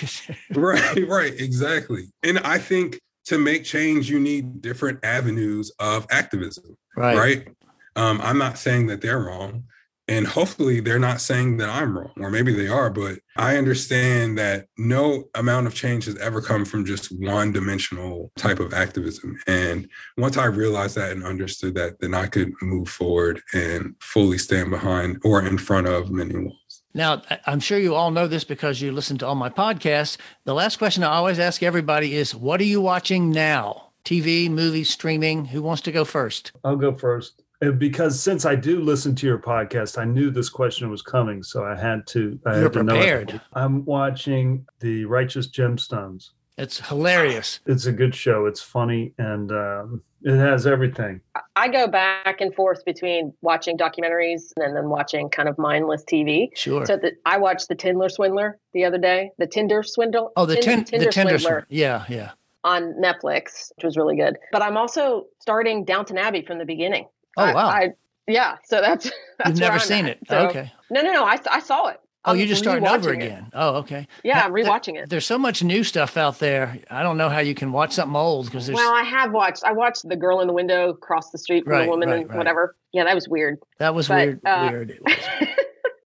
right, 0.54 1.08
right, 1.08 1.34
exactly. 1.48 2.04
And 2.24 2.38
I 2.40 2.58
think 2.60 3.00
to 3.28 3.38
make 3.38 3.64
change, 3.64 4.10
you 4.10 4.20
need 4.20 4.62
different 4.62 5.04
avenues 5.04 5.72
of 5.80 6.08
activism, 6.10 6.78
right. 6.96 7.18
right? 7.18 7.48
Um, 7.96 8.20
I'm 8.22 8.38
not 8.38 8.58
saying 8.58 8.88
that 8.88 9.02
they're 9.02 9.20
wrong, 9.20 9.64
and 10.08 10.26
hopefully 10.26 10.80
they're 10.80 11.00
not 11.00 11.20
saying 11.20 11.58
that 11.58 11.68
I'm 11.68 11.98
wrong, 11.98 12.14
or 12.18 12.30
maybe 12.30 12.54
they 12.54 12.70
are. 12.70 12.90
But 12.90 13.20
I 13.36 13.58
understand 13.58 14.38
that 14.38 14.68
no 14.78 15.26
amount 15.36 15.68
of 15.68 15.76
change 15.76 16.06
has 16.06 16.18
ever 16.20 16.42
come 16.42 16.64
from 16.64 16.86
just 16.86 17.08
one-dimensional 17.20 18.32
type 18.38 18.62
of 18.62 18.74
activism. 18.74 19.38
And 19.46 19.90
once 20.16 20.38
I 20.38 20.46
realized 20.46 20.96
that 20.96 21.12
and 21.12 21.26
understood 21.26 21.76
that, 21.76 22.00
then 22.00 22.14
I 22.14 22.28
could 22.28 22.54
move 22.62 22.88
forward 22.88 23.42
and 23.54 23.96
fully 24.00 24.38
stand 24.38 24.70
behind 24.70 25.20
or 25.26 25.46
in 25.46 25.58
front 25.58 25.88
of 25.88 26.12
Mending 26.12 26.46
Walls. 26.46 26.67
Now, 26.94 27.22
I'm 27.46 27.60
sure 27.60 27.78
you 27.78 27.94
all 27.96 28.12
know 28.12 28.28
this 28.28 28.44
because 28.44 28.82
you 28.82 28.92
listen 28.92 29.18
to 29.20 29.28
all 29.28 29.36
my 29.36 29.50
podcasts. 29.50 30.18
The 30.46 30.54
last 30.54 30.78
question 30.78 31.04
I 31.04 31.14
always 31.14 31.40
ask 31.40 31.62
everybody 31.62 32.16
is 32.16 32.34
what 32.34 32.60
are 32.60 32.66
you 32.66 32.82
watching 32.82 33.30
now? 33.32 33.92
TV, 34.06 34.50
movies, 34.50 34.90
streaming? 34.90 35.46
Who 35.46 35.62
wants 35.62 35.82
to 35.84 35.92
go 35.92 36.06
first? 36.06 36.54
I'll 36.64 36.78
go 36.78 36.96
first. 36.96 37.44
Because 37.78 38.20
since 38.20 38.46
I 38.46 38.56
do 38.56 38.80
listen 38.82 39.16
to 39.16 39.26
your 39.26 39.40
podcast, 39.40 39.98
I 39.98 40.06
knew 40.06 40.30
this 40.30 40.48
question 40.50 40.90
was 40.92 41.02
coming, 41.02 41.42
so 41.42 41.66
I 41.66 41.76
had 41.76 42.06
to. 42.08 42.40
I 42.46 42.54
You're 42.54 42.64
had 42.64 42.74
to 42.74 42.84
know 42.84 42.96
it. 42.96 42.98
prepared. 43.00 43.42
I'm 43.54 43.84
watching 43.84 44.66
The 44.80 45.06
Righteous 45.06 45.48
Gemstones. 45.48 46.30
It's 46.58 46.80
hilarious. 46.88 47.60
It's 47.66 47.86
a 47.88 47.92
good 47.92 48.14
show. 48.16 48.46
It's 48.46 48.62
funny 48.62 49.14
and 49.18 49.52
um, 49.52 50.02
it 50.24 50.36
has 50.38 50.66
everything. 50.68 51.22
I 51.56 51.68
go 51.68 51.88
back 51.88 52.42
and 52.42 52.54
forth 52.54 52.84
between 52.86 53.34
watching 53.42 53.78
documentaries 53.78 54.52
and 54.58 54.76
then 54.76 54.90
watching 54.90 55.30
kind 55.30 55.48
of 55.50 55.58
mindless 55.58 56.04
TV. 56.04 56.50
Sure. 56.56 56.86
So 56.86 56.98
the, 56.98 57.14
I 57.26 57.38
watched 57.38 57.68
the 57.68 57.76
Tindler 57.76 58.10
Swindler 58.12 58.58
the 58.74 58.86
other 58.86 58.98
day, 58.98 59.32
the 59.38 59.48
Tinder 59.48 59.84
Swindle. 59.84 60.32
oh, 60.36 60.46
the, 60.46 60.56
Tin- 60.56 60.84
ten, 60.86 61.00
the 61.00 61.08
Tinder. 61.08 61.12
Swindler 61.12 61.40
Swindler. 61.40 61.66
Yeah, 61.70 62.06
yeah. 62.10 62.32
on 62.64 62.94
Netflix, 63.02 63.72
which 63.76 63.84
was 63.84 63.98
really 63.98 64.16
good. 64.16 64.38
But 64.52 64.62
I'm 64.62 64.78
also 64.78 65.26
starting 65.40 65.86
Downton 65.86 66.18
Abbey 66.18 66.42
from 66.44 66.58
the 66.58 66.66
beginning. 66.66 67.08
Oh, 67.38 67.44
I- 67.44 67.54
wow. 67.54 67.68
I, 67.68 67.90
yeah, 68.28 68.58
so 68.66 68.82
that's, 68.82 69.06
that's 69.38 69.50
You've 69.52 69.60
where 69.60 69.70
never 69.70 69.74
I'm 69.74 69.80
seen 69.80 70.06
at. 70.06 70.12
it. 70.18 70.20
So- 70.30 70.48
okay. 70.50 70.72
No, 70.90 71.02
no, 71.02 71.12
no. 71.14 71.24
I, 71.26 71.38
I 71.52 71.60
saw 71.60 71.88
it. 71.88 72.00
Oh, 72.28 72.32
I'm 72.34 72.38
you're 72.38 72.48
just 72.48 72.62
starting 72.62 72.86
over 72.88 73.12
rewatching 73.12 73.22
it. 73.22 73.26
again. 73.26 73.50
Oh, 73.54 73.76
okay. 73.78 74.08
Yeah, 74.24 74.44
I'm 74.46 74.52
rewatching 74.52 75.02
it. 75.02 75.10
There's 75.10 75.26
so 75.26 75.38
much 75.38 75.64
new 75.64 75.84
stuff 75.84 76.18
out 76.18 76.40
there. 76.40 76.80
I 76.92 77.02
don't 77.04 77.18
know 77.18 77.30
how 77.30 77.40
you 77.40 77.56
can 77.56 77.72
watch 77.72 77.94
something 77.94 78.16
old 78.16 78.46
because 78.46 78.68
there's. 78.68 78.76
Well, 78.76 78.94
I 78.94 79.04
have 79.04 79.32
watched. 79.32 79.64
I 79.64 79.72
watched 79.72 80.08
the 80.08 80.16
girl 80.16 80.42
in 80.42 80.48
the 80.48 80.54
window 80.54 80.90
across 80.90 81.32
the 81.32 81.38
street 81.38 81.64
from 81.64 81.74
Right, 81.74 81.86
the 81.86 81.90
woman 81.90 82.10
right, 82.10 82.20
and 82.22 82.30
right. 82.30 82.38
whatever. 82.38 82.76
Yeah, 82.92 83.06
that 83.06 83.16
was 83.16 83.28
weird. 83.28 83.60
that 83.80 83.96
was 83.96 84.08
but, 84.08 84.18
weird. 84.18 84.42
uh, 84.46 84.68
weird. 84.72 85.00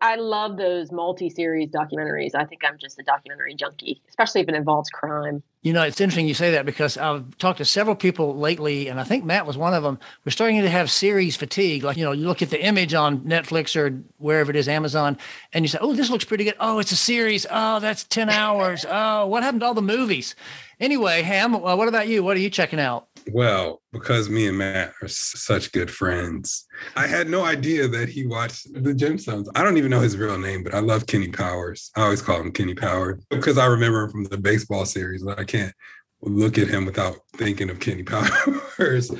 I 0.00 0.14
love 0.14 0.56
those 0.56 0.92
multi-series 0.92 1.70
documentaries. 1.70 2.34
I 2.34 2.44
think 2.44 2.62
I'm 2.64 2.78
just 2.78 3.00
a 3.00 3.02
documentary 3.02 3.54
junkie, 3.54 4.00
especially 4.08 4.42
if 4.42 4.48
it 4.48 4.54
involves 4.54 4.90
crime. 4.90 5.42
You 5.62 5.72
know, 5.72 5.82
it's 5.82 6.00
interesting 6.00 6.28
you 6.28 6.34
say 6.34 6.52
that 6.52 6.64
because 6.64 6.96
I've 6.96 7.36
talked 7.38 7.58
to 7.58 7.64
several 7.64 7.96
people 7.96 8.36
lately, 8.38 8.86
and 8.86 9.00
I 9.00 9.04
think 9.04 9.24
Matt 9.24 9.44
was 9.44 9.56
one 9.56 9.74
of 9.74 9.82
them. 9.82 9.98
We're 10.24 10.30
starting 10.30 10.62
to 10.62 10.70
have 10.70 10.88
series 10.88 11.34
fatigue. 11.34 11.82
Like, 11.82 11.96
you 11.96 12.04
know, 12.04 12.12
you 12.12 12.28
look 12.28 12.42
at 12.42 12.50
the 12.50 12.64
image 12.64 12.94
on 12.94 13.22
Netflix 13.22 13.74
or 13.74 14.00
wherever 14.18 14.50
it 14.50 14.56
is, 14.56 14.68
Amazon, 14.68 15.18
and 15.52 15.64
you 15.64 15.68
say, 15.68 15.78
oh, 15.80 15.94
this 15.94 16.10
looks 16.10 16.24
pretty 16.24 16.44
good. 16.44 16.54
Oh, 16.60 16.78
it's 16.78 16.92
a 16.92 16.96
series. 16.96 17.44
Oh, 17.50 17.80
that's 17.80 18.04
10 18.04 18.30
hours. 18.30 18.86
Oh, 18.88 19.26
what 19.26 19.42
happened 19.42 19.62
to 19.62 19.66
all 19.66 19.74
the 19.74 19.82
movies? 19.82 20.36
Anyway, 20.78 21.22
Ham, 21.22 21.56
uh, 21.56 21.74
what 21.74 21.88
about 21.88 22.06
you? 22.06 22.22
What 22.22 22.36
are 22.36 22.40
you 22.40 22.50
checking 22.50 22.78
out? 22.78 23.07
Well, 23.32 23.82
because 23.92 24.28
me 24.28 24.46
and 24.46 24.58
Matt 24.58 24.92
are 25.02 25.08
such 25.08 25.72
good 25.72 25.90
friends, 25.90 26.66
I 26.96 27.06
had 27.06 27.28
no 27.28 27.44
idea 27.44 27.88
that 27.88 28.08
he 28.08 28.26
watched 28.26 28.72
the 28.72 28.92
Gemstones. 28.92 29.48
I 29.54 29.62
don't 29.62 29.76
even 29.76 29.90
know 29.90 30.00
his 30.00 30.16
real 30.16 30.38
name, 30.38 30.62
but 30.62 30.74
I 30.74 30.80
love 30.80 31.06
Kenny 31.06 31.28
Powers. 31.28 31.90
I 31.96 32.02
always 32.02 32.22
call 32.22 32.40
him 32.40 32.52
Kenny 32.52 32.74
Powers 32.74 33.24
because 33.30 33.58
I 33.58 33.66
remember 33.66 34.04
him 34.04 34.10
from 34.10 34.24
the 34.24 34.38
baseball 34.38 34.84
series. 34.86 35.22
But 35.22 35.38
I 35.38 35.44
can't 35.44 35.74
look 36.22 36.58
at 36.58 36.68
him 36.68 36.86
without 36.86 37.16
thinking 37.36 37.70
of 37.70 37.80
Kenny 37.80 38.02
Powers. 38.04 39.10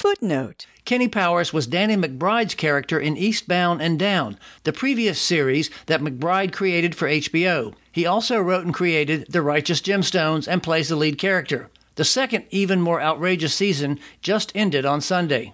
Footnote 0.00 0.66
Kenny 0.84 1.08
Powers 1.08 1.54
was 1.54 1.66
Danny 1.66 1.96
McBride's 1.96 2.54
character 2.54 3.00
in 3.00 3.16
Eastbound 3.16 3.80
and 3.80 3.98
Down, 3.98 4.38
the 4.64 4.72
previous 4.72 5.18
series 5.18 5.70
that 5.86 6.02
McBride 6.02 6.52
created 6.52 6.94
for 6.94 7.08
HBO. 7.08 7.72
He 7.90 8.04
also 8.04 8.38
wrote 8.38 8.66
and 8.66 8.74
created 8.74 9.26
The 9.30 9.40
Righteous 9.40 9.80
Gemstones 9.80 10.46
and 10.46 10.62
plays 10.62 10.90
the 10.90 10.96
lead 10.96 11.16
character. 11.16 11.70
The 11.96 12.04
second, 12.04 12.46
even 12.50 12.80
more 12.80 13.00
outrageous 13.00 13.54
season 13.54 14.00
just 14.20 14.52
ended 14.54 14.84
on 14.84 15.00
Sunday. 15.00 15.52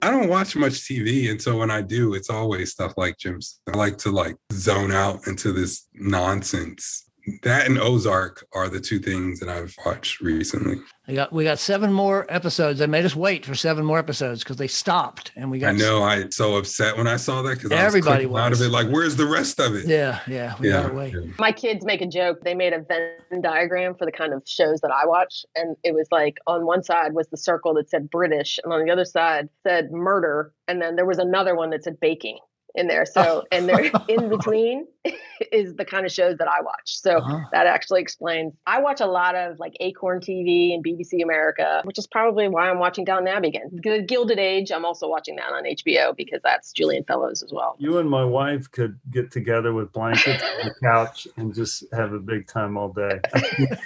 I 0.00 0.10
don't 0.10 0.28
watch 0.28 0.54
much 0.54 0.74
TV, 0.74 1.30
and 1.30 1.40
so 1.40 1.58
when 1.58 1.70
I 1.70 1.82
do, 1.82 2.14
it's 2.14 2.30
always 2.30 2.70
stuff 2.70 2.94
like 2.96 3.18
Jim's. 3.18 3.60
I 3.72 3.76
like 3.76 3.98
to 3.98 4.10
like 4.10 4.36
zone 4.52 4.92
out 4.92 5.26
into 5.26 5.52
this 5.52 5.88
nonsense 5.94 7.07
that 7.42 7.66
and 7.66 7.78
Ozark 7.78 8.46
are 8.54 8.68
the 8.68 8.80
two 8.80 8.98
things 8.98 9.40
that 9.40 9.48
I've 9.48 9.74
watched 9.84 10.20
recently. 10.20 10.76
We 11.06 11.14
got 11.14 11.32
we 11.32 11.44
got 11.44 11.58
seven 11.58 11.92
more 11.92 12.26
episodes. 12.28 12.78
They 12.78 12.86
made 12.86 13.04
us 13.04 13.16
wait 13.16 13.46
for 13.46 13.54
seven 13.54 13.84
more 13.84 13.98
episodes 13.98 14.44
because 14.44 14.56
they 14.56 14.66
stopped, 14.66 15.32
and 15.36 15.50
we 15.50 15.58
got. 15.58 15.70
I 15.70 15.76
know. 15.76 16.02
I 16.02 16.28
so 16.28 16.56
upset 16.56 16.96
when 16.96 17.06
I 17.06 17.16
saw 17.16 17.40
that 17.42 17.56
because 17.56 17.72
everybody 17.72 18.26
was, 18.26 18.34
was 18.34 18.42
out 18.42 18.52
of 18.52 18.60
it. 18.60 18.68
Like, 18.68 18.88
where's 18.88 19.16
the 19.16 19.26
rest 19.26 19.58
of 19.58 19.74
it? 19.74 19.86
Yeah, 19.86 20.20
yeah, 20.26 20.54
we 20.60 20.68
yeah, 20.68 20.82
gotta 20.82 20.94
wait. 20.94 21.14
Yeah. 21.14 21.32
My 21.38 21.52
kids 21.52 21.84
make 21.84 22.02
a 22.02 22.06
joke. 22.06 22.40
They 22.42 22.54
made 22.54 22.74
a 22.74 22.80
Venn 22.80 23.40
diagram 23.40 23.94
for 23.94 24.04
the 24.04 24.12
kind 24.12 24.34
of 24.34 24.42
shows 24.46 24.80
that 24.80 24.90
I 24.90 25.06
watch, 25.06 25.46
and 25.54 25.76
it 25.82 25.94
was 25.94 26.08
like 26.10 26.36
on 26.46 26.66
one 26.66 26.82
side 26.82 27.14
was 27.14 27.28
the 27.28 27.38
circle 27.38 27.74
that 27.74 27.88
said 27.88 28.10
British, 28.10 28.58
and 28.62 28.72
on 28.72 28.84
the 28.84 28.90
other 28.90 29.06
side 29.06 29.48
said 29.66 29.90
murder, 29.90 30.52
and 30.66 30.82
then 30.82 30.96
there 30.96 31.06
was 31.06 31.18
another 31.18 31.56
one 31.56 31.70
that 31.70 31.84
said 31.84 31.98
baking 32.00 32.38
in 32.78 32.86
there. 32.86 33.04
So, 33.04 33.44
and 33.52 33.68
they're 33.68 33.90
in 34.08 34.28
between 34.28 34.86
is 35.52 35.74
the 35.76 35.84
kind 35.84 36.06
of 36.06 36.12
shows 36.12 36.38
that 36.38 36.48
I 36.48 36.60
watch. 36.62 36.98
So 36.98 37.18
uh-huh. 37.18 37.40
that 37.52 37.66
actually 37.66 38.00
explains. 38.00 38.54
I 38.66 38.80
watch 38.80 39.00
a 39.00 39.06
lot 39.06 39.34
of 39.34 39.58
like 39.58 39.76
Acorn 39.80 40.20
TV 40.20 40.74
and 40.74 40.84
BBC 40.84 41.22
America, 41.22 41.82
which 41.84 41.98
is 41.98 42.06
probably 42.06 42.48
why 42.48 42.70
I'm 42.70 42.78
watching 42.78 43.04
Downton 43.04 43.28
Abbey 43.28 43.48
again. 43.48 43.70
The 43.72 44.02
Gilded 44.02 44.38
Age, 44.38 44.70
I'm 44.70 44.84
also 44.84 45.08
watching 45.08 45.36
that 45.36 45.52
on 45.52 45.64
HBO 45.64 46.16
because 46.16 46.40
that's 46.42 46.72
Julian 46.72 47.04
Fellowes 47.04 47.42
as 47.42 47.52
well. 47.52 47.76
You 47.78 47.98
and 47.98 48.08
my 48.08 48.24
wife 48.24 48.70
could 48.70 48.98
get 49.10 49.30
together 49.30 49.72
with 49.72 49.92
blankets 49.92 50.42
on 50.42 50.66
the 50.68 50.74
couch 50.82 51.26
and 51.36 51.54
just 51.54 51.84
have 51.92 52.12
a 52.12 52.18
big 52.18 52.46
time 52.46 52.76
all 52.76 52.92
day. 52.92 53.20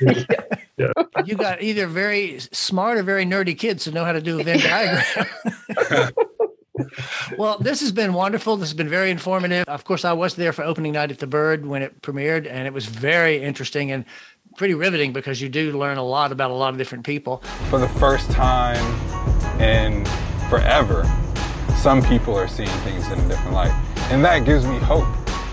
yeah. 0.76 0.92
You 1.24 1.36
got 1.36 1.62
either 1.62 1.86
very 1.86 2.40
smart 2.52 2.98
or 2.98 3.02
very 3.02 3.24
nerdy 3.24 3.56
kids 3.56 3.84
to 3.84 3.92
know 3.92 4.04
how 4.04 4.12
to 4.12 4.20
do 4.20 4.40
a 4.40 4.44
Venn 4.44 4.58
diagram 4.58 6.26
well, 7.38 7.58
this 7.58 7.80
has 7.80 7.92
been 7.92 8.12
wonderful. 8.12 8.56
This 8.56 8.70
has 8.70 8.76
been 8.76 8.88
very 8.88 9.10
informative. 9.10 9.64
Of 9.68 9.84
course, 9.84 10.04
I 10.04 10.12
was 10.12 10.34
there 10.34 10.52
for 10.52 10.64
opening 10.64 10.92
night 10.92 11.10
at 11.10 11.18
the 11.18 11.26
Byrd 11.26 11.66
when 11.66 11.82
it 11.82 12.02
premiered, 12.02 12.46
and 12.50 12.66
it 12.66 12.72
was 12.72 12.86
very 12.86 13.42
interesting 13.42 13.90
and 13.90 14.04
pretty 14.56 14.74
riveting 14.74 15.12
because 15.12 15.40
you 15.40 15.48
do 15.48 15.76
learn 15.78 15.98
a 15.98 16.04
lot 16.04 16.32
about 16.32 16.50
a 16.50 16.54
lot 16.54 16.72
of 16.72 16.78
different 16.78 17.04
people. 17.04 17.38
For 17.70 17.78
the 17.78 17.88
first 17.88 18.30
time 18.30 18.82
in 19.60 20.04
forever, 20.48 21.04
some 21.76 22.02
people 22.02 22.34
are 22.36 22.48
seeing 22.48 22.68
things 22.84 23.10
in 23.10 23.18
a 23.18 23.28
different 23.28 23.52
light, 23.52 23.72
and 24.10 24.24
that 24.24 24.44
gives 24.44 24.66
me 24.66 24.78
hope. 24.78 25.06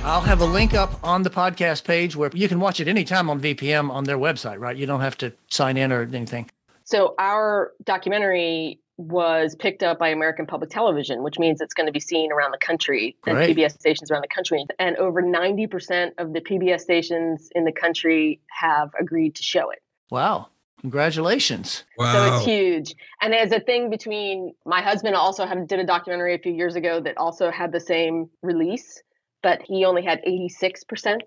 I'll 0.03 0.21
have 0.21 0.41
a 0.41 0.45
link 0.45 0.73
up 0.73 0.97
on 1.03 1.23
the 1.23 1.29
podcast 1.29 1.83
page 1.83 2.15
where 2.15 2.29
you 2.33 2.47
can 2.47 2.59
watch 2.59 2.79
it 2.79 2.87
anytime 2.87 3.29
on 3.29 3.41
VPM 3.41 3.91
on 3.91 4.05
their 4.05 4.17
website, 4.17 4.59
right? 4.59 4.75
You 4.75 4.85
don't 4.85 5.01
have 5.01 5.17
to 5.19 5.33
sign 5.49 5.75
in 5.75 5.91
or 5.91 6.03
anything. 6.03 6.49
So 6.85 7.15
our 7.19 7.73
documentary 7.83 8.79
was 8.99 9.55
picked 9.55 9.81
up 9.81 9.97
by 9.97 10.09
American 10.09 10.45
Public 10.45 10.69
Television, 10.69 11.23
which 11.23 11.39
means 11.39 11.61
it's 11.61 11.73
going 11.73 11.85
to 11.85 11.91
be 11.93 12.01
seen 12.01 12.33
around 12.33 12.51
the 12.51 12.57
country 12.57 13.15
and 13.25 13.37
PBS 13.37 13.79
stations 13.79 14.11
around 14.11 14.23
the 14.23 14.27
country. 14.27 14.65
And 14.77 14.97
over 14.97 15.23
90% 15.23 16.11
of 16.17 16.33
the 16.33 16.41
PBS 16.41 16.81
stations 16.81 17.47
in 17.55 17.63
the 17.63 17.71
country 17.71 18.41
have 18.49 18.91
agreed 18.99 19.35
to 19.35 19.43
show 19.43 19.69
it. 19.69 19.81
Wow. 20.11 20.49
Congratulations. 20.81 21.85
Wow. 21.97 22.11
So 22.13 22.35
it's 22.35 22.45
huge. 22.45 22.95
And 23.21 23.33
as 23.33 23.53
a 23.53 23.61
thing 23.61 23.89
between 23.89 24.53
my 24.65 24.81
husband 24.81 25.15
also 25.15 25.45
had, 25.45 25.65
did 25.69 25.79
a 25.79 25.85
documentary 25.85 26.35
a 26.35 26.39
few 26.39 26.53
years 26.53 26.75
ago 26.75 26.99
that 26.99 27.17
also 27.17 27.51
had 27.51 27.71
the 27.71 27.79
same 27.79 28.29
release, 28.43 29.01
but 29.41 29.61
he 29.61 29.85
only 29.85 30.03
had 30.03 30.21
86%. 30.25 31.19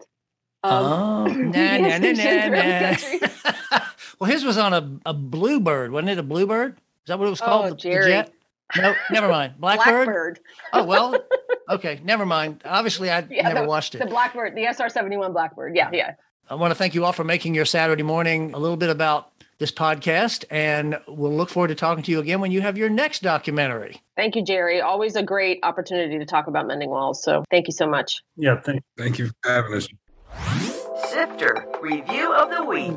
oh, 0.62 1.24
nah, 1.26 1.78
nah, 1.78 1.98
nah, 1.98 2.12
nah, 2.12 2.96
nah. 3.70 3.80
well, 4.20 4.30
his 4.30 4.44
was 4.44 4.58
on 4.58 4.74
a, 4.74 4.98
a 5.06 5.14
bluebird, 5.14 5.90
wasn't 5.90 6.10
it? 6.10 6.18
A 6.18 6.22
bluebird? 6.22 6.76
Is 7.04 7.08
that 7.08 7.18
what 7.18 7.26
it 7.26 7.30
was 7.30 7.40
oh, 7.40 7.44
called? 7.44 7.66
Oh, 7.66 7.70
the, 7.70 7.76
Jerry. 7.76 8.10
The 8.12 8.30
no, 8.80 8.94
never 9.10 9.28
mind. 9.28 9.54
Blackbird. 9.58 10.06
Blackbird. 10.06 10.40
oh 10.72 10.84
well. 10.84 11.18
Okay, 11.70 12.00
never 12.04 12.26
mind. 12.26 12.60
Obviously, 12.66 13.08
I 13.08 13.24
yeah, 13.30 13.48
never 13.48 13.62
the, 13.62 13.68
watched 13.68 13.94
it. 13.94 13.98
The 13.98 14.06
Blackbird, 14.06 14.54
the 14.56 14.64
SR 14.64 14.90
seventy 14.90 15.16
one 15.16 15.32
Blackbird. 15.32 15.74
Yeah, 15.74 15.88
yeah. 15.92 16.14
I 16.50 16.56
want 16.56 16.72
to 16.72 16.74
thank 16.74 16.94
you 16.94 17.04
all 17.04 17.12
for 17.12 17.24
making 17.24 17.54
your 17.54 17.64
Saturday 17.64 18.02
morning 18.02 18.52
a 18.52 18.58
little 18.58 18.76
bit 18.76 18.90
about 18.90 19.30
this 19.58 19.70
podcast, 19.70 20.44
and 20.50 20.98
we'll 21.06 21.34
look 21.34 21.48
forward 21.48 21.68
to 21.68 21.74
talking 21.74 22.02
to 22.02 22.10
you 22.10 22.18
again 22.18 22.40
when 22.40 22.50
you 22.50 22.60
have 22.60 22.76
your 22.76 22.90
next 22.90 23.22
documentary. 23.22 24.02
Thank 24.16 24.34
you, 24.34 24.44
Jerry. 24.44 24.80
Always 24.82 25.14
a 25.14 25.22
great 25.22 25.60
opportunity 25.62 26.18
to 26.18 26.26
talk 26.26 26.48
about 26.48 26.66
mending 26.66 26.90
walls. 26.90 27.22
So 27.22 27.44
thank 27.50 27.68
you 27.68 27.72
so 27.72 27.86
much. 27.86 28.22
Yeah, 28.36 28.60
thank. 28.60 28.82
Thank 28.98 29.18
you 29.18 29.28
for 29.28 29.50
having 29.50 29.74
us. 29.74 29.88
Sifter 31.10 31.64
Review 31.80 32.34
of 32.34 32.50
the 32.50 32.64
Week. 32.64 32.92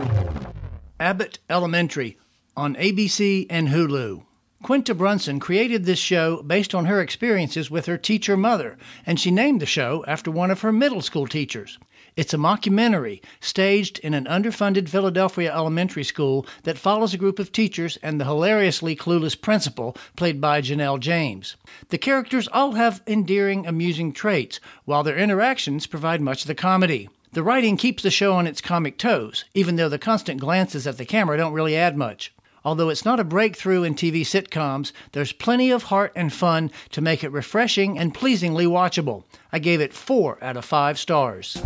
Abbott 0.99 1.39
Elementary 1.49 2.17
on 2.55 2.75
ABC 2.75 3.45
and 3.49 3.69
Hulu. 3.69 4.23
Quinta 4.63 4.95
Brunson 4.95 5.39
created 5.39 5.85
this 5.85 5.99
show 5.99 6.41
based 6.41 6.73
on 6.73 6.85
her 6.85 6.99
experiences 6.99 7.69
with 7.69 7.85
her 7.85 7.97
teacher 7.97 8.35
mother, 8.35 8.77
and 9.05 9.19
she 9.19 9.29
named 9.29 9.61
the 9.61 9.65
show 9.65 10.03
after 10.07 10.31
one 10.31 10.49
of 10.49 10.61
her 10.61 10.71
middle 10.71 11.01
school 11.01 11.27
teachers. 11.27 11.77
It's 12.15 12.33
a 12.33 12.37
mockumentary 12.37 13.21
staged 13.41 13.99
in 13.99 14.13
an 14.13 14.25
underfunded 14.25 14.87
Philadelphia 14.87 15.53
elementary 15.53 16.03
school 16.03 16.47
that 16.63 16.77
follows 16.77 17.13
a 17.13 17.17
group 17.17 17.39
of 17.39 17.51
teachers 17.51 17.97
and 18.01 18.19
the 18.19 18.25
hilariously 18.25 18.95
clueless 18.95 19.39
principal, 19.39 19.97
played 20.15 20.39
by 20.39 20.61
Janelle 20.61 20.99
James. 20.99 21.57
The 21.89 21.97
characters 21.97 22.47
all 22.47 22.71
have 22.71 23.03
endearing, 23.05 23.67
amusing 23.67 24.13
traits, 24.13 24.61
while 24.85 25.03
their 25.03 25.17
interactions 25.17 25.87
provide 25.87 26.21
much 26.21 26.41
of 26.43 26.47
the 26.47 26.55
comedy. 26.55 27.09
The 27.33 27.43
writing 27.43 27.75
keeps 27.75 28.01
the 28.01 28.09
show 28.09 28.33
on 28.33 28.47
its 28.47 28.61
comic 28.61 28.97
toes, 28.97 29.43
even 29.53 29.75
though 29.75 29.89
the 29.89 29.99
constant 29.99 30.39
glances 30.39 30.87
at 30.87 30.97
the 30.97 31.05
camera 31.05 31.35
don't 31.35 31.53
really 31.53 31.75
add 31.75 31.97
much. 31.97 32.33
Although 32.65 32.89
it's 32.89 33.05
not 33.05 33.19
a 33.19 33.23
breakthrough 33.23 33.83
in 33.83 33.93
TV 33.93 34.21
sitcoms, 34.21 34.91
there's 35.11 35.31
plenty 35.31 35.69
of 35.69 35.83
heart 35.83 36.11
and 36.15 36.33
fun 36.33 36.71
to 36.89 36.99
make 36.99 37.23
it 37.23 37.31
refreshing 37.31 37.99
and 37.99 38.11
pleasingly 38.11 38.65
watchable. 38.65 39.23
I 39.53 39.59
gave 39.59 39.79
it 39.79 39.93
4 39.93 40.43
out 40.43 40.57
of 40.57 40.65
5 40.65 40.97
stars. 40.97 41.61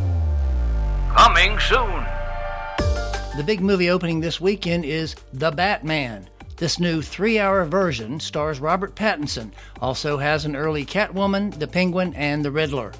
Coming 1.15 1.57
soon. 1.59 2.05
The 3.37 3.43
big 3.45 3.61
movie 3.61 3.89
opening 3.89 4.19
this 4.19 4.41
weekend 4.41 4.83
is 4.83 5.15
The 5.31 5.51
Batman. 5.51 6.29
This 6.57 6.77
new 6.77 7.01
three 7.01 7.39
hour 7.39 7.63
version 7.63 8.19
stars 8.19 8.59
Robert 8.59 8.93
Pattinson, 8.93 9.53
also 9.81 10.17
has 10.17 10.43
an 10.43 10.57
early 10.57 10.85
Catwoman, 10.85 11.57
the 11.57 11.67
Penguin, 11.67 12.13
and 12.15 12.43
the 12.43 12.51
Riddler. 12.51 12.91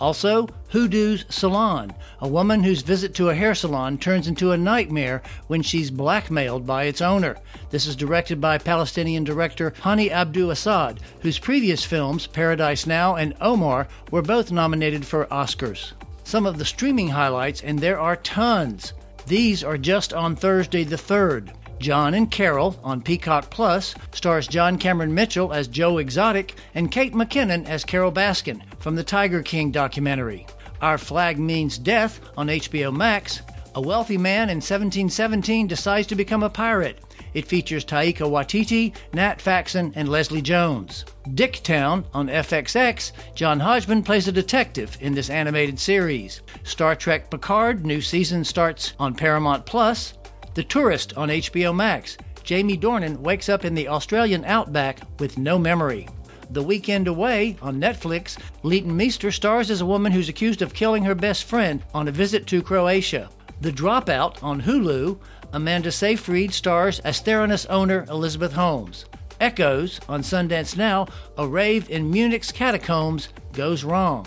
Also, 0.00 0.46
Huda's 0.70 1.24
Salon, 1.28 1.92
a 2.20 2.28
woman 2.28 2.62
whose 2.62 2.82
visit 2.82 3.14
to 3.14 3.30
a 3.30 3.34
hair 3.34 3.54
salon 3.54 3.98
turns 3.98 4.28
into 4.28 4.52
a 4.52 4.56
nightmare 4.56 5.22
when 5.48 5.62
she's 5.62 5.90
blackmailed 5.90 6.66
by 6.66 6.84
its 6.84 7.00
owner. 7.00 7.36
This 7.70 7.86
is 7.86 7.96
directed 7.96 8.40
by 8.40 8.58
Palestinian 8.58 9.24
director 9.24 9.74
Hany 9.80 10.10
Abu-Assad, 10.10 11.00
whose 11.20 11.38
previous 11.38 11.84
films, 11.84 12.26
Paradise 12.26 12.86
Now 12.86 13.16
and 13.16 13.34
Omar, 13.40 13.88
were 14.10 14.22
both 14.22 14.52
nominated 14.52 15.04
for 15.04 15.26
Oscars. 15.26 15.92
Some 16.22 16.46
of 16.46 16.58
the 16.58 16.64
streaming 16.64 17.08
highlights, 17.08 17.62
and 17.62 17.78
there 17.78 17.98
are 17.98 18.16
tons. 18.16 18.92
These 19.26 19.64
are 19.64 19.78
just 19.78 20.12
on 20.12 20.36
Thursday 20.36 20.84
the 20.84 20.96
3rd. 20.96 21.52
John 21.80 22.14
and 22.14 22.30
Carol 22.30 22.78
on 22.82 23.02
Peacock 23.02 23.50
Plus 23.50 23.94
stars 24.12 24.48
John 24.48 24.78
Cameron 24.78 25.14
Mitchell 25.14 25.52
as 25.52 25.68
Joe 25.68 25.98
Exotic 25.98 26.54
and 26.74 26.90
Kate 26.90 27.14
McKinnon 27.14 27.66
as 27.66 27.84
Carole 27.84 28.12
Baskin 28.12 28.62
from 28.78 28.96
the 28.96 29.04
Tiger 29.04 29.42
King 29.42 29.70
documentary. 29.70 30.46
Our 30.80 30.98
Flag 30.98 31.38
Means 31.38 31.78
Death 31.78 32.20
on 32.36 32.48
HBO 32.48 32.94
Max. 32.94 33.42
A 33.74 33.80
wealthy 33.80 34.18
man 34.18 34.50
in 34.50 34.56
1717 34.56 35.66
decides 35.66 36.06
to 36.08 36.16
become 36.16 36.42
a 36.42 36.50
pirate. 36.50 36.98
It 37.34 37.46
features 37.46 37.84
Taika 37.84 38.28
Waititi, 38.28 38.94
Nat 39.12 39.40
Faxon, 39.40 39.92
and 39.94 40.08
Leslie 40.08 40.42
Jones. 40.42 41.04
Dicktown 41.28 42.04
on 42.14 42.28
FXX, 42.28 43.12
John 43.34 43.60
Hodgman 43.60 44.02
plays 44.02 44.26
a 44.26 44.32
detective 44.32 44.96
in 45.00 45.14
this 45.14 45.30
animated 45.30 45.78
series. 45.78 46.42
Star 46.64 46.96
Trek 46.96 47.30
Picard 47.30 47.84
new 47.84 48.00
season 48.00 48.44
starts 48.44 48.94
on 48.98 49.14
Paramount 49.14 49.66
Plus. 49.66 50.14
The 50.58 50.64
Tourist 50.64 51.16
on 51.16 51.28
HBO 51.28 51.72
Max. 51.72 52.16
Jamie 52.42 52.76
Dornan 52.76 53.18
wakes 53.18 53.48
up 53.48 53.64
in 53.64 53.76
the 53.76 53.86
Australian 53.86 54.44
outback 54.44 54.98
with 55.20 55.38
no 55.38 55.56
memory. 55.56 56.08
The 56.50 56.64
Weekend 56.64 57.06
Away 57.06 57.56
on 57.62 57.80
Netflix, 57.80 58.36
Leighton 58.64 58.96
Meester 58.96 59.30
stars 59.30 59.70
as 59.70 59.82
a 59.82 59.86
woman 59.86 60.10
who's 60.10 60.28
accused 60.28 60.60
of 60.60 60.74
killing 60.74 61.04
her 61.04 61.14
best 61.14 61.44
friend 61.44 61.84
on 61.94 62.08
a 62.08 62.10
visit 62.10 62.48
to 62.48 62.60
Croatia. 62.60 63.30
The 63.60 63.70
Dropout 63.70 64.42
on 64.42 64.60
Hulu, 64.60 65.20
Amanda 65.52 65.92
Seyfried 65.92 66.52
stars 66.52 66.98
as 67.04 67.20
Theranos 67.20 67.64
owner 67.70 68.04
Elizabeth 68.10 68.52
Holmes. 68.52 69.04
Echoes 69.40 70.00
on 70.08 70.22
Sundance 70.22 70.76
Now, 70.76 71.06
a 71.36 71.46
rave 71.46 71.88
in 71.88 72.10
Munich's 72.10 72.50
catacombs 72.50 73.28
goes 73.52 73.84
wrong. 73.84 74.26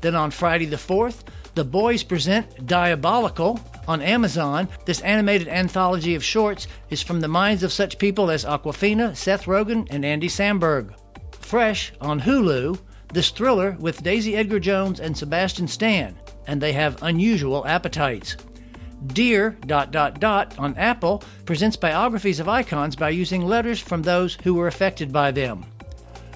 Then 0.00 0.14
on 0.14 0.30
Friday 0.30 0.66
the 0.66 0.76
4th, 0.76 1.24
the 1.56 1.64
boys 1.64 2.04
present 2.04 2.68
Diabolical 2.68 3.58
on 3.88 4.02
Amazon. 4.02 4.68
This 4.84 5.00
animated 5.00 5.48
anthology 5.48 6.14
of 6.14 6.24
shorts 6.24 6.68
is 6.90 7.02
from 7.02 7.20
the 7.20 7.28
minds 7.28 7.62
of 7.62 7.72
such 7.72 7.98
people 7.98 8.30
as 8.30 8.44
Awkwafina, 8.44 9.16
Seth 9.16 9.44
Rogen, 9.44 9.86
and 9.90 10.04
Andy 10.04 10.28
Samberg. 10.28 10.94
Fresh 11.32 11.92
on 12.00 12.20
Hulu, 12.20 12.78
this 13.12 13.30
thriller 13.30 13.76
with 13.78 14.02
Daisy 14.02 14.36
Edgar 14.36 14.58
Jones 14.58 15.00
and 15.00 15.16
Sebastian 15.16 15.68
Stan, 15.68 16.18
and 16.46 16.60
they 16.60 16.72
have 16.72 17.02
unusual 17.02 17.66
appetites. 17.66 18.36
Dear 19.08 19.56
dot 19.66 19.92
dot 19.92 20.18
dot 20.20 20.58
on 20.58 20.76
Apple 20.76 21.22
presents 21.44 21.76
biographies 21.76 22.40
of 22.40 22.48
icons 22.48 22.96
by 22.96 23.10
using 23.10 23.46
letters 23.46 23.78
from 23.78 24.02
those 24.02 24.38
who 24.42 24.54
were 24.54 24.66
affected 24.66 25.12
by 25.12 25.30
them. 25.30 25.64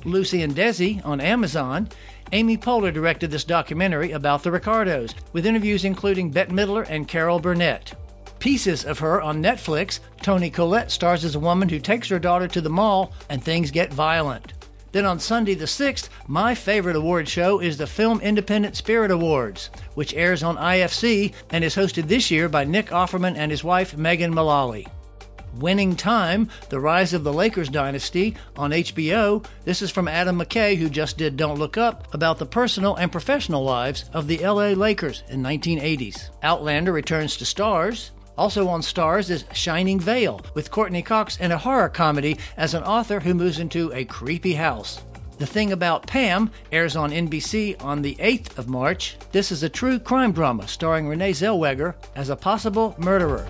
Lucy 0.04 0.42
and 0.42 0.54
Desi 0.54 1.04
on 1.04 1.20
Amazon. 1.20 1.88
Amy 2.32 2.56
Poehler 2.56 2.92
directed 2.92 3.30
this 3.30 3.42
documentary 3.42 4.12
about 4.12 4.42
the 4.42 4.52
Ricardos, 4.52 5.14
with 5.32 5.46
interviews 5.46 5.84
including 5.84 6.30
Bette 6.30 6.52
Midler 6.52 6.86
and 6.88 7.08
Carol 7.08 7.40
Burnett. 7.40 7.94
Pieces 8.38 8.84
of 8.84 9.00
her 9.00 9.20
on 9.20 9.42
Netflix. 9.42 9.98
Toni 10.22 10.48
Collette 10.48 10.90
stars 10.90 11.24
as 11.24 11.34
a 11.34 11.40
woman 11.40 11.68
who 11.68 11.80
takes 11.80 12.08
her 12.08 12.18
daughter 12.18 12.46
to 12.48 12.60
the 12.60 12.70
mall 12.70 13.12
and 13.28 13.42
things 13.42 13.70
get 13.70 13.92
violent. 13.92 14.52
Then 14.92 15.04
on 15.04 15.18
Sunday 15.20 15.54
the 15.54 15.66
6th, 15.66 16.08
my 16.26 16.54
favorite 16.54 16.96
award 16.96 17.28
show 17.28 17.60
is 17.60 17.76
the 17.76 17.86
Film 17.86 18.20
Independent 18.20 18.76
Spirit 18.76 19.10
Awards, 19.10 19.70
which 19.94 20.14
airs 20.14 20.42
on 20.42 20.56
IFC 20.56 21.32
and 21.50 21.62
is 21.62 21.76
hosted 21.76 22.08
this 22.08 22.30
year 22.30 22.48
by 22.48 22.64
Nick 22.64 22.86
Offerman 22.86 23.36
and 23.36 23.50
his 23.50 23.62
wife 23.64 23.96
Megan 23.96 24.32
Mullally. 24.32 24.86
Winning 25.54 25.96
Time, 25.96 26.48
The 26.68 26.80
Rise 26.80 27.12
of 27.12 27.24
the 27.24 27.32
Lakers 27.32 27.68
Dynasty 27.68 28.36
on 28.56 28.70
HBO. 28.70 29.44
This 29.64 29.82
is 29.82 29.90
from 29.90 30.08
Adam 30.08 30.38
McKay, 30.38 30.76
who 30.76 30.88
just 30.88 31.18
did 31.18 31.36
Don't 31.36 31.58
Look 31.58 31.76
Up, 31.76 32.12
about 32.14 32.38
the 32.38 32.46
personal 32.46 32.96
and 32.96 33.12
professional 33.12 33.64
lives 33.64 34.04
of 34.12 34.26
the 34.26 34.38
LA 34.38 34.68
Lakers 34.70 35.22
in 35.28 35.42
1980s. 35.42 36.30
Outlander 36.42 36.92
returns 36.92 37.36
to 37.36 37.44
Starz. 37.44 38.10
Also 38.38 38.68
on 38.68 38.80
Starz 38.80 39.28
is 39.28 39.44
Shining 39.52 40.00
Vale, 40.00 40.40
with 40.54 40.70
Courteney 40.70 41.02
Cox 41.02 41.36
in 41.38 41.52
a 41.52 41.58
horror 41.58 41.88
comedy 41.88 42.38
as 42.56 42.74
an 42.74 42.82
author 42.84 43.20
who 43.20 43.34
moves 43.34 43.58
into 43.58 43.92
a 43.92 44.04
creepy 44.04 44.54
house. 44.54 45.02
The 45.40 45.46
Thing 45.46 45.72
About 45.72 46.06
Pam 46.06 46.50
airs 46.70 46.96
on 46.96 47.12
NBC 47.12 47.82
on 47.82 48.02
the 48.02 48.14
8th 48.16 48.58
of 48.58 48.68
March. 48.68 49.16
This 49.32 49.50
is 49.50 49.62
a 49.62 49.70
true 49.70 49.98
crime 49.98 50.32
drama 50.32 50.68
starring 50.68 51.08
Renee 51.08 51.32
Zellweger 51.32 51.94
as 52.14 52.28
a 52.28 52.36
possible 52.36 52.94
murderer. 52.98 53.46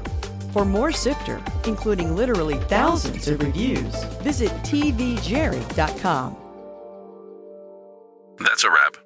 For 0.52 0.64
more 0.64 0.90
Sifter, 0.90 1.40
including 1.66 2.16
literally 2.16 2.56
thousands 2.56 3.28
of 3.28 3.40
reviews, 3.40 4.04
visit 4.22 4.50
tvjerry.com. 4.64 6.36
That's 8.38 8.64
a 8.64 8.70
wrap. 8.70 8.96